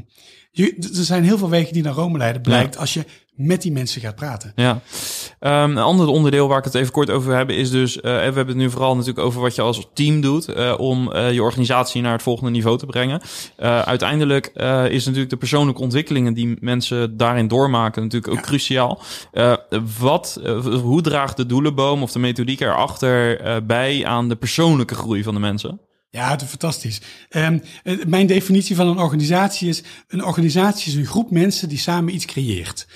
je, 0.50 0.76
er 0.98 1.04
zijn 1.04 1.24
heel 1.24 1.38
veel 1.38 1.50
wegen 1.50 1.72
die 1.72 1.82
naar 1.82 1.92
Rome 1.92 2.18
leiden, 2.18 2.42
blijkt 2.42 2.78
als 2.78 2.94
je 2.94 3.04
met 3.36 3.62
die 3.62 3.72
mensen 3.72 4.00
gaat 4.00 4.16
praten. 4.16 4.52
Ja. 4.54 4.80
Ehm, 5.38 5.70
een 5.70 5.78
ander 5.78 6.06
onderdeel 6.06 6.48
waar 6.48 6.58
ik 6.58 6.64
het 6.64 6.74
even 6.74 6.92
kort 6.92 7.10
over 7.10 7.36
heb 7.36 7.50
is 7.50 7.70
dus, 7.70 7.96
eh, 7.96 8.02
we 8.02 8.08
hebben 8.18 8.46
het 8.46 8.56
nu 8.56 8.70
vooral 8.70 8.96
natuurlijk 8.96 9.26
over 9.26 9.40
wat 9.40 9.54
je 9.54 9.62
als 9.62 9.88
team 9.94 10.20
doet 10.20 10.48
eh, 10.48 10.74
om 10.78 11.12
eh, 11.12 11.32
je 11.32 11.42
organisatie 11.42 12.02
naar 12.02 12.12
het 12.12 12.22
volgende 12.22 12.50
niveau 12.50 12.78
te 12.78 12.86
brengen. 12.86 13.20
Uiteindelijk 13.84 14.46
is 14.90 15.04
natuurlijk 15.04 15.30
de 15.30 15.36
persoonlijke 15.36 15.82
ontwikkelingen 15.82 16.34
die 16.34 16.56
mensen 16.60 17.16
daarin 17.16 17.48
doormaken 17.48 18.02
natuurlijk 18.02 18.32
ook 18.32 18.42
cruciaal. 18.42 19.02
Wat, 19.98 20.40
hoe 20.82 21.02
draagt 21.02 21.36
de 21.36 21.46
doelenboom 21.46 22.02
of 22.02 22.12
de 22.12 22.18
methodiek 22.18 22.60
erachter 22.60 23.40
bij 23.66 24.06
aan 24.06 24.28
de 24.28 24.36
persoonlijke 24.36 24.94
groei 24.94 25.22
van 25.22 25.34
de 25.34 25.40
mensen? 25.40 25.80
Ja, 26.16 26.30
het 26.30 26.42
is 26.42 26.48
fantastisch. 26.48 27.00
Ehm, 27.28 27.58
eh, 27.82 28.04
mijn 28.06 28.26
definitie 28.26 28.76
van 28.76 28.86
een 28.86 28.98
organisatie 28.98 29.68
is: 29.68 29.82
een 30.08 30.24
organisatie 30.24 30.92
is 30.92 30.98
een 30.98 31.06
groep 31.06 31.30
mensen 31.30 31.68
die 31.68 31.78
samen 31.78 32.14
iets 32.14 32.24
creëert. 32.24 32.86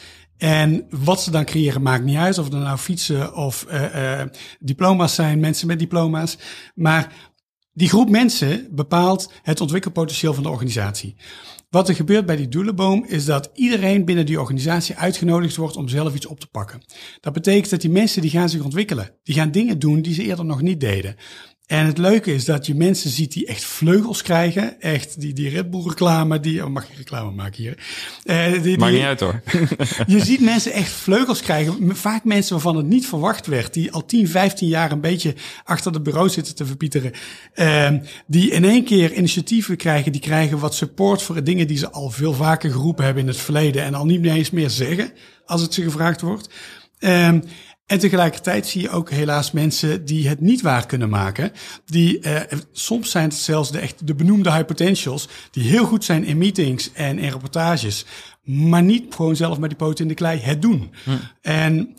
En 0.41 0.87
wat 0.91 1.23
ze 1.23 1.31
dan 1.31 1.45
creëren 1.45 1.83
maakt 1.83 2.05
niet 2.05 2.17
uit. 2.17 2.39
Of 2.39 2.53
er 2.53 2.59
nou 2.59 2.79
fietsen 2.79 3.35
of 3.35 3.65
eh, 3.65 4.21
eh, 4.21 4.29
diploma's 4.59 5.15
zijn, 5.15 5.41
mensen 5.41 5.67
met 5.67 5.79
diploma's. 5.79 6.39
Maar 6.75 7.13
die 7.73 7.89
groep 7.89 8.11
mensen 8.11 8.69
bepaalt 8.71 9.33
het 9.43 9.61
ontwikkelpotentieel 9.61 10.35
van 10.35 10.43
de 10.43 10.49
organisatie. 10.49 11.17
Wat 11.71 11.89
er 11.89 11.95
gebeurt 11.95 12.27
bij 12.27 12.37
die 12.37 12.49
doelenboom 12.49 13.05
is 13.07 13.25
dat 13.25 13.51
iedereen 13.55 14.05
binnen 14.05 14.27
die 14.27 14.41
organisatie 14.41 14.97
uitgenodigd 14.97 15.57
wordt 15.57 15.77
om 15.77 15.89
zelf 15.89 16.15
iets 16.15 16.27
op 16.27 16.41
te 16.41 16.47
pakken. 16.47 16.83
Dat 17.21 17.33
betekent 17.33 17.71
dat 17.71 17.81
die 17.81 17.91
mensen 17.91 18.23
die 18.23 18.31
gaan 18.31 18.49
zich 18.49 18.63
ontwikkelen. 18.63 19.11
Die 19.23 19.35
gaan 19.35 19.51
dingen 19.51 19.79
doen 19.79 20.03
die 20.03 20.15
ze 20.15 20.23
eerder 20.23 20.45
nog 20.45 20.63
niet 20.63 20.81
deden. 20.81 21.17
En 21.71 21.87
het 21.87 21.99
leuke 21.99 22.35
is 22.35 22.45
dat 22.45 22.67
je 22.67 22.75
mensen 22.75 23.11
ziet 23.11 23.33
die 23.33 23.47
echt 23.47 23.65
vleugels 23.65 24.23
krijgen. 24.23 24.81
Echt 24.81 25.21
die, 25.21 25.33
die 25.33 25.49
Red 25.49 25.71
Bull 25.71 25.83
reclame, 25.83 26.41
die, 26.41 26.65
oh, 26.65 26.71
mag 26.71 26.89
je 26.89 26.97
reclame 26.97 27.31
maken 27.31 27.63
hier? 27.63 27.79
Uh, 28.25 28.53
die, 28.53 28.61
die, 28.61 28.79
Maakt 28.79 28.93
niet 28.93 29.03
uit 29.03 29.21
hoor. 29.21 29.43
je 30.07 30.25
ziet 30.25 30.41
mensen 30.41 30.73
echt 30.73 30.93
vleugels 30.93 31.43
krijgen. 31.43 31.97
Vaak 31.97 32.25
mensen 32.25 32.53
waarvan 32.53 32.77
het 32.77 32.87
niet 32.87 33.07
verwacht 33.07 33.47
werd. 33.47 33.75
Die 33.75 33.93
al 33.93 34.05
10, 34.05 34.29
15 34.29 34.69
jaar 34.69 34.93
een 34.93 35.01
beetje 35.01 35.35
achter 35.65 35.93
de 35.93 36.01
bureau 36.01 36.29
zitten 36.29 36.55
te 36.55 36.67
verpieteren. 36.67 37.13
Uh, 37.55 37.91
die 38.27 38.51
in 38.51 38.65
één 38.65 38.85
keer 38.85 39.13
initiatieven 39.13 39.77
krijgen. 39.77 40.13
Die 40.13 40.21
krijgen 40.21 40.59
wat 40.59 40.75
support 40.75 41.23
voor 41.23 41.45
dingen 41.45 41.67
die 41.67 41.79
ze 41.79 41.91
al 41.91 42.11
veel 42.11 42.33
vaker 42.33 42.71
geroepen 42.71 43.05
hebben 43.05 43.23
in 43.23 43.29
het 43.29 43.41
verleden. 43.41 43.83
En 43.83 43.95
al 43.95 44.07
niet 44.07 44.25
eens 44.25 44.51
meer 44.51 44.71
zeggen 44.71 45.13
als 45.47 45.63
het 45.63 45.75
ze 45.75 45.83
gevraagd 45.83 46.21
wordt. 46.21 46.49
Uh, 47.01 47.35
en 47.91 47.99
tegelijkertijd 47.99 48.67
zie 48.67 48.81
je 48.81 48.91
ook 48.91 49.11
helaas 49.11 49.51
mensen 49.51 50.05
die 50.05 50.29
het 50.29 50.41
niet 50.41 50.61
waar 50.61 50.87
kunnen 50.87 51.09
maken. 51.09 51.53
Die, 51.85 52.23
uh, 52.23 52.41
soms 52.73 53.11
zijn 53.11 53.25
het 53.25 53.35
zelfs 53.35 53.71
de, 53.71 53.79
echt 53.79 54.07
de 54.07 54.15
benoemde 54.15 54.53
high 54.53 54.65
potentials. 54.65 55.29
Die 55.51 55.63
heel 55.63 55.85
goed 55.85 56.05
zijn 56.05 56.25
in 56.25 56.39
meetings 56.39 56.93
en 56.93 57.19
in 57.19 57.31
reportages. 57.31 58.05
Maar 58.43 58.83
niet 58.83 59.15
gewoon 59.15 59.37
zelf 59.37 59.59
met 59.59 59.69
die 59.69 59.79
poten 59.79 60.03
in 60.03 60.09
de 60.09 60.15
klei 60.15 60.41
het 60.41 60.63
doen. 60.63 60.95
Hm. 61.05 61.11
En 61.41 61.95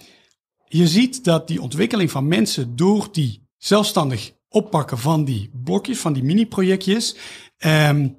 je 0.68 0.88
ziet 0.88 1.24
dat 1.24 1.48
die 1.48 1.62
ontwikkeling 1.62 2.12
van 2.12 2.28
mensen 2.28 2.76
door 2.76 3.08
die 3.12 3.48
zelfstandig 3.58 4.32
oppakken 4.50 4.98
van 4.98 5.26
die 5.26 5.50
blokjes, 5.64 6.00
van 6.00 6.14
die 6.14 6.24
mini-projectjes. 6.24 7.16
Um, 7.66 8.18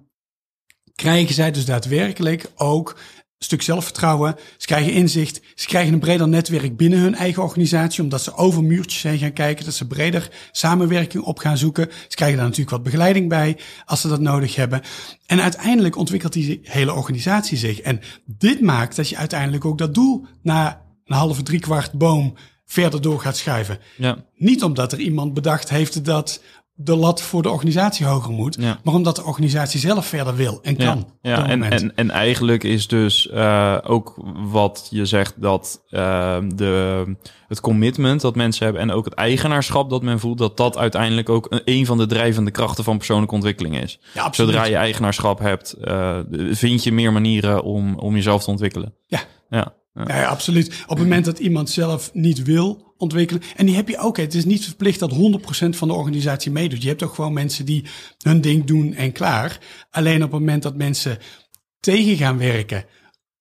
krijgen 0.94 1.35
zij 1.35 1.50
dus 1.50 1.64
daadwerkelijk 1.64 2.50
ook 2.56 2.98
stuk 3.44 3.62
zelfvertrouwen. 3.62 4.35
Ze 4.57 4.66
krijgen 4.66 4.92
inzicht. 4.92 5.40
Ze 5.55 5.66
krijgen 5.66 5.92
een 5.92 6.00
breder 6.00 6.28
netwerk 6.28 6.76
binnen 6.76 6.98
hun 6.98 7.14
eigen 7.14 7.42
organisatie, 7.42 8.02
omdat 8.02 8.22
ze 8.22 8.35
over 8.35 8.64
muurtjes 8.64 9.02
heen 9.02 9.18
gaan 9.18 9.33
kijken, 9.33 9.64
dat 9.64 9.74
ze 9.74 9.87
breder 9.87 10.31
samenwerking 10.52 11.24
op 11.24 11.38
gaan 11.38 11.59
zoeken. 11.59 11.88
Ze 12.09 12.16
krijgen 12.16 12.37
daar 12.37 12.46
natuurlijk 12.46 12.76
wat 12.76 12.83
begeleiding 12.83 13.28
bij 13.28 13.59
als 13.85 14.00
ze 14.00 14.09
dat 14.09 14.20
nodig 14.20 14.57
hebben. 14.57 14.83
En 15.26 15.40
uiteindelijk 15.40 15.96
ontwikkelt 15.96 16.33
die 16.33 16.61
hele 16.62 16.94
organisatie 16.94 17.59
zich. 17.59 17.81
En 17.81 18.00
dit 18.24 18.61
maakt 18.61 18.96
dat 18.96 19.09
je 19.09 19.16
uiteindelijk 19.16 19.64
ook 19.64 19.78
dat 19.78 19.94
doel 19.94 20.26
na 20.42 20.83
een 21.05 21.16
halve, 21.16 21.42
driekwart 21.42 21.92
boom 21.92 22.35
verder 22.66 23.00
door 23.00 23.20
gaat 23.20 23.37
schuiven. 23.37 23.78
Ja. 23.96 24.24
Niet 24.37 24.62
omdat 24.62 24.92
er 24.92 24.98
iemand 24.98 25.35
bedacht 25.35 25.68
heeft 25.68 26.05
dat 26.05 26.42
de 26.85 26.97
lat 26.97 27.23
voor 27.23 27.42
de 27.42 27.51
organisatie 27.51 28.07
hoger 28.07 28.33
moet, 28.33 28.59
maar 28.59 28.95
omdat 28.95 29.16
de 29.16 29.25
organisatie 29.25 29.81
zelf 29.81 30.07
verder 30.07 30.37
wil 30.37 30.59
en 30.62 30.77
kan. 30.77 31.07
Ja, 31.23 31.49
en, 31.49 31.62
en, 31.62 31.97
en 31.97 32.11
eigenlijk 32.11 32.64
is 32.64 32.87
dus 32.87 33.29
uh, 33.33 33.79
ook 33.83 34.14
wat 34.51 34.87
je 34.90 35.07
zegt 35.07 35.35
dat 35.37 35.83
uh, 35.90 36.37
de, 36.55 37.05
het 37.49 37.61
commitment 37.61 38.21
dat 38.21 38.35
mensen 38.35 38.64
hebben 38.64 38.83
en 38.83 38.90
ook 38.90 39.05
het 39.05 39.14
eigenaarschap 39.14 39.90
dat 39.90 40.03
men 40.03 40.21
voelt, 40.21 40.38
dat 40.38 40.57
dat 40.57 40.79
uiteindelijk 40.79 41.29
ook 41.29 41.47
een, 41.51 41.62
een 41.64 41.87
van 41.87 41.99
de 41.99 42.07
drijvende 42.07 42.51
krachten 42.51 42.85
van 42.85 42.97
persoonlijke 42.97 43.35
ontwikkeling 43.35 43.81
is. 43.81 44.01
Ja, 44.14 44.33
Zodra 44.33 44.64
je 44.64 44.77
eigenaarschap 44.77 45.38
hebt, 45.38 45.77
uh, 45.81 46.18
vind 46.51 46.85
je 46.85 46.92
meer 46.92 47.12
manieren 47.12 47.62
om, 47.62 47.99
om 47.99 48.14
jezelf 48.14 48.45
te 48.45 48.51
ontwikkelen. 48.51 48.95
Ja. 49.07 49.21
Ja. 49.51 49.75
Ja. 49.95 50.05
ja, 50.07 50.25
absoluut. 50.25 50.83
Op 50.83 50.88
het 50.88 50.99
moment 50.99 51.25
dat 51.25 51.38
iemand 51.38 51.71
zelf 51.71 52.11
niet 52.12 52.42
wil 52.42 52.91
ontwikkelen. 53.03 53.43
En 53.57 53.67
die 53.67 53.75
heb 53.75 53.88
je 53.88 53.99
ook. 53.99 54.17
Het 54.17 54.35
is 54.35 54.45
niet 54.45 54.65
verplicht 54.65 54.99
dat 54.99 55.12
100% 55.12 55.15
van 55.69 55.88
de 55.88 55.95
organisatie 55.95 56.51
meedoet. 56.51 56.83
Je 56.83 56.88
hebt 56.88 57.03
ook 57.03 57.15
gewoon 57.15 57.33
mensen 57.33 57.65
die 57.65 57.85
hun 58.23 58.41
ding 58.41 58.65
doen 58.65 58.95
en 58.95 59.12
klaar. 59.12 59.59
Alleen 59.91 60.25
op 60.25 60.31
het 60.31 60.41
moment 60.41 60.62
dat 60.62 60.77
mensen 60.77 61.19
tegen 61.81 62.17
gaan 62.17 62.38
werken, 62.38 62.85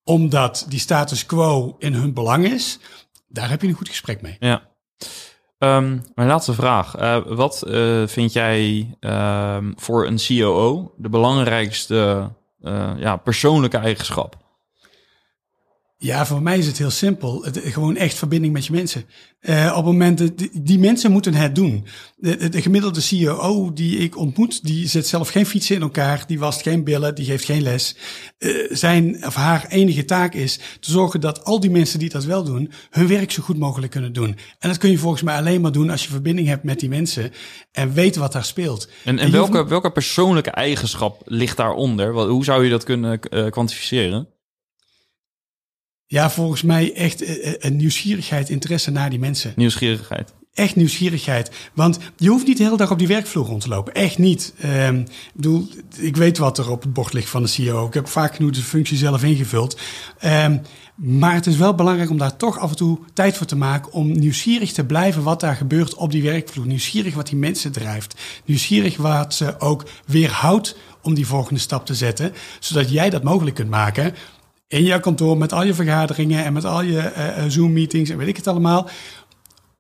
omdat 0.04 0.66
die 0.70 0.80
status 0.80 1.26
quo 1.26 1.76
in 1.80 1.94
hun 1.94 2.14
belang 2.14 2.46
is, 2.46 2.80
daar 3.28 3.50
heb 3.50 3.62
je 3.62 3.68
een 3.68 3.74
goed 3.74 3.90
gesprek 3.90 4.22
mee. 4.22 4.36
Ja. 4.40 4.70
Um, 5.58 6.04
mijn 6.16 6.28
laatste 6.28 6.54
vraag. 6.54 7.00
Uh, 7.00 7.18
wat 7.26 7.64
uh, 7.68 8.08
vind 8.08 8.34
jij 8.34 8.90
uh, 9.00 9.58
voor 9.76 10.08
een 10.08 10.20
COO 10.28 10.94
de 10.98 11.10
belangrijkste 11.10 12.30
eh, 12.62 12.92
ja, 12.98 13.18
persoonlijke 13.18 13.78
eigenschap? 13.78 14.38
Ja, 16.04 16.26
voor 16.26 16.42
mij 16.42 16.58
is 16.58 16.68
het 16.68 16.78
heel 16.78 16.90
simpel. 16.90 17.44
Het, 17.44 17.60
gewoon 17.64 17.96
echt 17.96 18.18
verbinding 18.18 18.54
met 18.54 18.66
je 18.66 18.72
mensen. 18.72 19.06
Uh, 19.42 19.70
op 19.70 19.76
het 19.76 19.86
moment 19.86 20.18
dat 20.18 20.38
die, 20.38 20.50
die, 20.54 20.80
mensen 20.80 21.12
moeten 21.12 21.34
het 21.34 21.56
doen. 21.56 21.86
De, 22.16 22.50
de, 22.50 22.62
gemiddelde 22.62 23.02
CEO 23.02 23.74
die 23.74 23.98
ik 23.98 24.18
ontmoet, 24.18 24.66
die 24.66 24.88
zet 24.88 25.08
zelf 25.08 25.30
geen 25.30 25.46
fietsen 25.46 25.76
in 25.76 25.82
elkaar, 25.82 26.24
die 26.28 26.40
wast 26.40 26.62
geen 26.62 26.84
billen, 26.84 27.16
die 27.16 27.26
geeft 27.26 27.46
geen 27.46 27.62
les. 27.62 27.96
Uh, 28.40 28.68
zijn 28.70 29.26
of 29.26 29.36
haar 29.36 29.66
enige 29.70 30.06
taak 30.06 30.34
is 30.34 30.60
te 30.80 30.92
zorgen 30.92 31.22
dat 31.22 31.44
al 31.44 31.60
die 31.60 31.72
mensen 31.72 32.00
die 32.00 32.10
dat 32.10 32.24
wel 32.24 32.44
doen, 32.44 32.72
hun 32.90 33.08
werk 33.08 33.32
zo 33.32 33.44
goed 33.44 33.58
mogelijk 33.58 33.92
kunnen 33.92 34.14
doen. 34.14 34.38
En 34.60 34.70
dat 34.70 34.78
kun 34.78 34.92
je 34.92 34.98
volgens 34.98 35.22
mij 35.22 35.38
alleen 35.38 35.62
maar 35.62 35.72
doen 35.72 35.90
als 35.90 36.04
je 36.04 36.10
verbinding 36.10 36.48
hebt 36.48 36.64
met 36.64 36.80
die 36.80 36.90
mensen 36.90 37.32
en 37.72 37.94
weet 37.94 38.16
wat 38.16 38.32
daar 38.32 38.46
speelt. 38.46 38.90
En, 39.06 39.20
en, 39.20 39.32
welke, 39.32 39.68
welke 39.68 39.92
persoonlijke 39.92 40.52
eigenschap 40.52 41.22
ligt 41.26 41.58
daaronder? 41.58 42.28
Hoe 42.28 42.44
zou 42.44 42.64
je 42.64 42.70
dat 42.70 42.84
kunnen 42.84 43.20
uh, 43.30 43.50
kwantificeren? 43.50 44.28
Ja, 46.12 46.30
volgens 46.30 46.62
mij 46.62 46.94
echt 46.94 47.24
eh, 47.24 47.48
eh, 47.48 47.54
een 47.60 47.76
nieuwsgierigheid, 47.76 48.50
interesse 48.50 48.92
naar 48.92 49.10
die 49.10 49.20
mensen. 49.20 49.54
Nieuwsgierigheid. 49.56 50.34
Echt 50.54 50.76
nieuwsgierigheid. 50.76 51.52
Want 51.74 52.00
je 52.18 52.30
hoeft 52.30 52.48
niet 52.48 52.58
de 52.58 52.64
hele 52.64 52.78
dag 52.78 52.92
op 52.92 53.00
die 53.00 53.08
werkvloer 53.08 53.46
rond 53.46 53.62
te 53.62 53.68
lopen. 53.68 53.94
Echt 53.94 54.18
niet. 54.18 54.54
Um, 54.66 55.00
ik 55.00 55.32
bedoel, 55.34 55.68
ik 55.98 56.16
weet 56.16 56.38
wat 56.38 56.58
er 56.58 56.70
op 56.70 56.82
het 56.82 56.94
bord 56.94 57.14
ligt 57.14 57.30
van 57.30 57.42
de 57.42 57.48
CEO. 57.48 57.88
Ik 57.88 57.94
heb 57.94 58.08
vaak 58.08 58.36
genoeg 58.36 58.52
de 58.52 58.62
functie 58.62 58.98
zelf 58.98 59.24
ingevuld. 59.24 59.80
Um, 60.26 60.62
maar 60.96 61.34
het 61.34 61.48
is 61.48 61.58
wel 61.58 61.76
belangrijk 61.76 62.10
om 62.10 62.18
daar 62.18 62.38
toch 62.38 62.60
af 62.60 62.70
en 62.70 62.76
toe 62.76 63.00
tijd 63.14 63.38
voor 63.38 63.48
te 63.48 63.56
maken. 63.56 63.92
Om 63.92 64.12
nieuwsgierig 64.12 64.72
te 64.72 64.86
blijven 64.86 65.24
wat 65.24 65.40
daar 65.40 65.56
gebeurt 65.56 65.96
op 65.96 66.12
die 66.12 66.24
werkvloer. 66.24 66.66
Nieuwsgierig 66.66 67.16
wat 67.16 67.28
die 67.28 67.38
mensen 67.38 67.72
drijft. 67.72 68.22
Nieuwsgierig 68.46 68.98
wat 68.98 69.34
ze 69.34 69.60
ook 69.60 69.84
weerhoudt 70.06 70.78
om 71.02 71.14
die 71.14 71.28
volgende 71.28 71.60
stap 71.60 71.86
te 71.86 71.96
zetten. 71.96 72.34
Zodat 72.60 72.92
jij 72.92 73.10
dat 73.10 73.24
mogelijk 73.24 73.56
kunt 73.56 73.70
maken 73.70 74.14
in 74.72 74.84
jouw 74.84 75.00
kantoor 75.00 75.38
met 75.38 75.54
al 75.54 75.64
je 75.64 75.74
vergaderingen 75.74 76.44
en 76.44 76.54
met 76.54 76.66
al 76.66 76.82
je 76.82 77.14
uh, 77.18 77.46
Zoom-meetings 77.48 78.10
en 78.10 78.18
weet 78.18 78.28
ik 78.28 78.36
het 78.36 78.48
allemaal. 78.48 78.90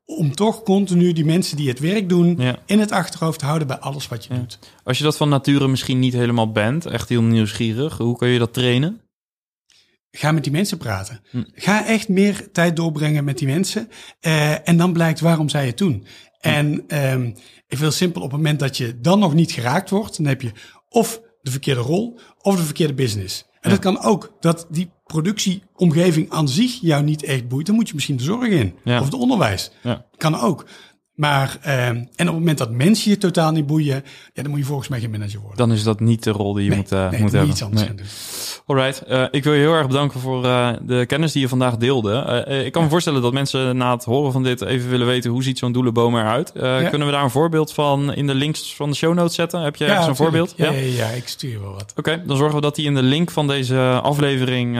Om 0.05 0.35
toch 0.35 0.63
continu 0.63 1.13
die 1.13 1.25
mensen 1.25 1.57
die 1.57 1.69
het 1.69 1.79
werk 1.79 2.09
doen 2.09 2.39
in 2.65 2.79
het 2.79 2.91
achterhoofd 2.91 3.39
te 3.39 3.45
houden 3.45 3.67
bij 3.67 3.77
alles 3.77 4.07
wat 4.07 4.25
je 4.25 4.33
doet. 4.33 4.59
Als 4.83 4.97
je 4.97 5.03
dat 5.03 5.17
van 5.17 5.29
nature 5.29 5.67
misschien 5.67 5.99
niet 5.99 6.13
helemaal 6.13 6.51
bent, 6.51 6.85
echt 6.85 7.09
heel 7.09 7.21
nieuwsgierig, 7.21 7.97
hoe 7.97 8.17
kun 8.17 8.27
je 8.27 8.39
dat 8.39 8.53
trainen? 8.53 9.01
Ga 10.11 10.31
met 10.31 10.43
die 10.43 10.51
mensen 10.51 10.77
praten. 10.77 11.21
Hm. 11.29 11.43
Ga 11.53 11.85
echt 11.85 12.09
meer 12.09 12.51
tijd 12.51 12.75
doorbrengen 12.75 13.23
met 13.23 13.37
die 13.37 13.47
mensen. 13.47 13.89
Uh, 14.21 14.69
en 14.69 14.77
dan 14.77 14.93
blijkt 14.93 15.19
waarom 15.19 15.49
zij 15.49 15.65
het 15.65 15.77
doen. 15.77 16.05
Hm. 16.39 16.47
En 16.47 16.83
um, 17.11 17.35
ik 17.67 17.77
wil 17.77 17.91
simpel, 17.91 18.21
op 18.21 18.31
het 18.31 18.37
moment 18.37 18.59
dat 18.59 18.77
je 18.77 18.99
dan 19.01 19.19
nog 19.19 19.33
niet 19.33 19.51
geraakt 19.51 19.89
wordt, 19.89 20.17
dan 20.17 20.25
heb 20.25 20.41
je 20.41 20.51
of 20.89 21.21
de 21.41 21.51
verkeerde 21.51 21.81
rol 21.81 22.19
of 22.41 22.55
de 22.55 22.63
verkeerde 22.63 22.93
business. 22.93 23.45
En 23.61 23.69
dat 23.69 23.79
kan 23.79 24.01
ook 24.01 24.31
dat 24.39 24.67
die 24.69 24.91
productieomgeving 25.05 26.29
aan 26.29 26.47
zich 26.47 26.79
jou 26.81 27.03
niet 27.03 27.23
echt 27.23 27.47
boeit. 27.47 27.65
Dan 27.65 27.75
moet 27.75 27.87
je 27.87 27.93
misschien 27.93 28.17
de 28.17 28.23
zorg 28.23 28.47
in. 28.47 28.75
Of 28.85 29.03
het 29.05 29.13
onderwijs. 29.13 29.71
Ja. 29.83 30.05
Kan 30.17 30.39
ook. 30.39 30.65
Maar, 31.15 31.57
uh, 31.65 31.87
en 31.87 32.05
op 32.15 32.15
het 32.15 32.33
moment 32.33 32.57
dat 32.57 32.71
mensen 32.71 33.11
je 33.11 33.17
totaal 33.17 33.51
niet 33.51 33.65
boeien, 33.65 34.03
ja, 34.33 34.41
dan 34.41 34.49
moet 34.49 34.59
je 34.59 34.65
volgens 34.65 34.87
mij 34.87 34.99
geen 34.99 35.11
manager 35.11 35.39
worden. 35.39 35.57
Dan 35.57 35.71
is 35.71 35.83
dat 35.83 35.99
niet 35.99 36.23
de 36.23 36.31
rol 36.31 36.53
die 36.53 36.69
je 36.69 36.75
moet, 36.75 36.91
uh, 36.91 37.09
nee, 37.09 37.21
moet 37.21 37.31
hebben. 37.31 37.49
Iets 37.49 37.63
anders 37.63 37.85
nee. 37.85 37.95
doen. 37.95 38.05
Alright, 38.65 39.03
uh, 39.09 39.25
ik 39.31 39.43
wil 39.43 39.53
je 39.53 39.59
heel 39.59 39.73
erg 39.73 39.87
bedanken 39.87 40.19
voor 40.19 40.45
uh, 40.45 40.69
de 40.81 41.05
kennis 41.05 41.31
die 41.31 41.41
je 41.41 41.47
vandaag 41.47 41.77
deelde. 41.77 42.45
Ik 42.65 42.71
kan 42.71 42.83
me 42.83 42.89
voorstellen 42.89 43.21
dat 43.21 43.33
mensen 43.33 43.77
na 43.77 43.93
het 43.93 44.03
horen 44.03 44.31
van 44.31 44.43
dit 44.43 44.61
even 44.61 44.89
willen 44.89 45.07
weten 45.07 45.31
hoe 45.31 45.43
ziet 45.43 45.57
zo'n 45.57 45.71
doelenboom 45.71 46.15
eruit. 46.15 46.51
Ja. 46.53 46.89
Kunnen 46.89 47.07
we 47.07 47.13
daar 47.13 47.23
een 47.23 47.29
voorbeeld 47.29 47.73
van 47.73 48.13
in 48.13 48.27
de 48.27 48.35
links 48.35 48.75
van 48.75 48.89
de 48.89 48.95
show 48.95 49.13
notes 49.13 49.35
zetten? 49.35 49.61
Heb 49.61 49.75
je 49.75 49.85
ja, 49.85 50.03
zo'n 50.03 50.15
voorbeeld? 50.15 50.53
Ja, 50.57 50.71
ja, 50.71 51.07
ik 51.07 51.27
stuur 51.27 51.61
wel 51.61 51.73
wat. 51.73 51.93
Oké, 51.95 52.23
dan 52.25 52.37
zorgen 52.37 52.55
we 52.55 52.61
dat 52.61 52.75
die 52.75 52.85
in 52.85 52.95
de 52.95 53.03
link 53.03 53.31
van 53.31 53.47
deze 53.47 53.99
aflevering, 54.03 54.77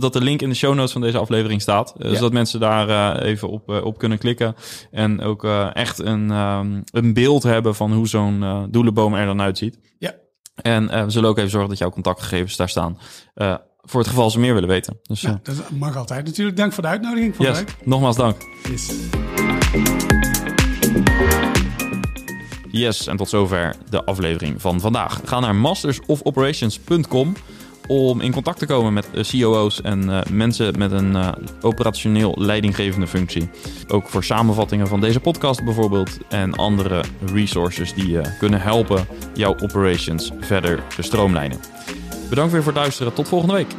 dat 0.00 0.12
de 0.12 0.20
link 0.20 0.42
in 0.42 0.48
de 0.48 0.54
show 0.54 0.74
notes 0.74 0.92
van 0.92 1.00
deze 1.00 1.18
aflevering 1.18 1.60
staat. 1.60 1.94
Zodat 1.98 2.32
mensen 2.32 2.60
daar 2.60 3.18
even 3.22 3.48
op, 3.48 3.68
op 3.84 3.98
kunnen 3.98 4.18
klikken 4.18 4.56
en 4.90 5.20
ook 5.20 5.46
echt 5.70 5.98
een, 5.98 6.30
um, 6.30 6.82
een 6.90 7.12
beeld 7.12 7.42
hebben 7.42 7.74
van 7.74 7.92
hoe 7.92 8.08
zo'n 8.08 8.66
doelenboom 8.70 9.14
er 9.14 9.26
dan 9.26 9.40
uitziet. 9.40 9.78
Ja. 9.98 10.14
En 10.54 10.84
uh, 10.84 11.04
we 11.04 11.10
zullen 11.10 11.28
ook 11.28 11.38
even 11.38 11.50
zorgen 11.50 11.68
dat 11.68 11.78
jouw 11.78 11.90
contactgegevens 11.90 12.56
daar 12.56 12.68
staan. 12.68 12.98
Voor 13.84 14.00
het 14.00 14.08
geval 14.08 14.30
ze 14.30 14.38
meer 14.38 14.54
willen 14.54 14.68
weten. 14.68 14.98
Dus, 15.02 15.20
ja, 15.20 15.40
dat 15.42 15.70
mag 15.70 15.96
altijd. 15.96 16.24
Natuurlijk, 16.24 16.56
dank 16.56 16.72
voor 16.72 16.82
de 16.82 16.88
uitnodiging. 16.88 17.34
Yes, 17.38 17.64
nogmaals 17.84 18.16
dank. 18.16 18.36
Yes. 18.70 18.92
Yes, 22.70 23.06
en 23.06 23.16
tot 23.16 23.28
zover 23.28 23.76
de 23.88 24.04
aflevering 24.04 24.60
van 24.60 24.80
vandaag. 24.80 25.20
Ga 25.24 25.40
naar 25.40 25.54
mastersofoperations.com 25.54 27.34
om 27.86 28.20
in 28.20 28.32
contact 28.32 28.58
te 28.58 28.66
komen 28.66 28.92
met 28.92 29.08
COO's 29.30 29.80
en 29.80 30.24
mensen 30.30 30.78
met 30.78 30.92
een 30.92 31.16
operationeel 31.60 32.34
leidinggevende 32.38 33.06
functie. 33.06 33.50
Ook 33.88 34.08
voor 34.08 34.24
samenvattingen 34.24 34.88
van 34.88 35.00
deze 35.00 35.20
podcast 35.20 35.64
bijvoorbeeld 35.64 36.18
en 36.28 36.54
andere 36.54 37.04
resources 37.32 37.94
die 37.94 38.10
je 38.10 38.36
kunnen 38.38 38.60
helpen 38.60 39.06
jouw 39.34 39.54
operations 39.58 40.30
verder 40.40 40.82
te 40.96 41.02
stroomlijnen. 41.02 41.60
Bedankt 42.28 42.52
weer 42.52 42.62
voor 42.62 42.72
het 42.72 42.80
luisteren. 42.80 43.14
Tot 43.14 43.28
volgende 43.28 43.54
week. 43.54 43.74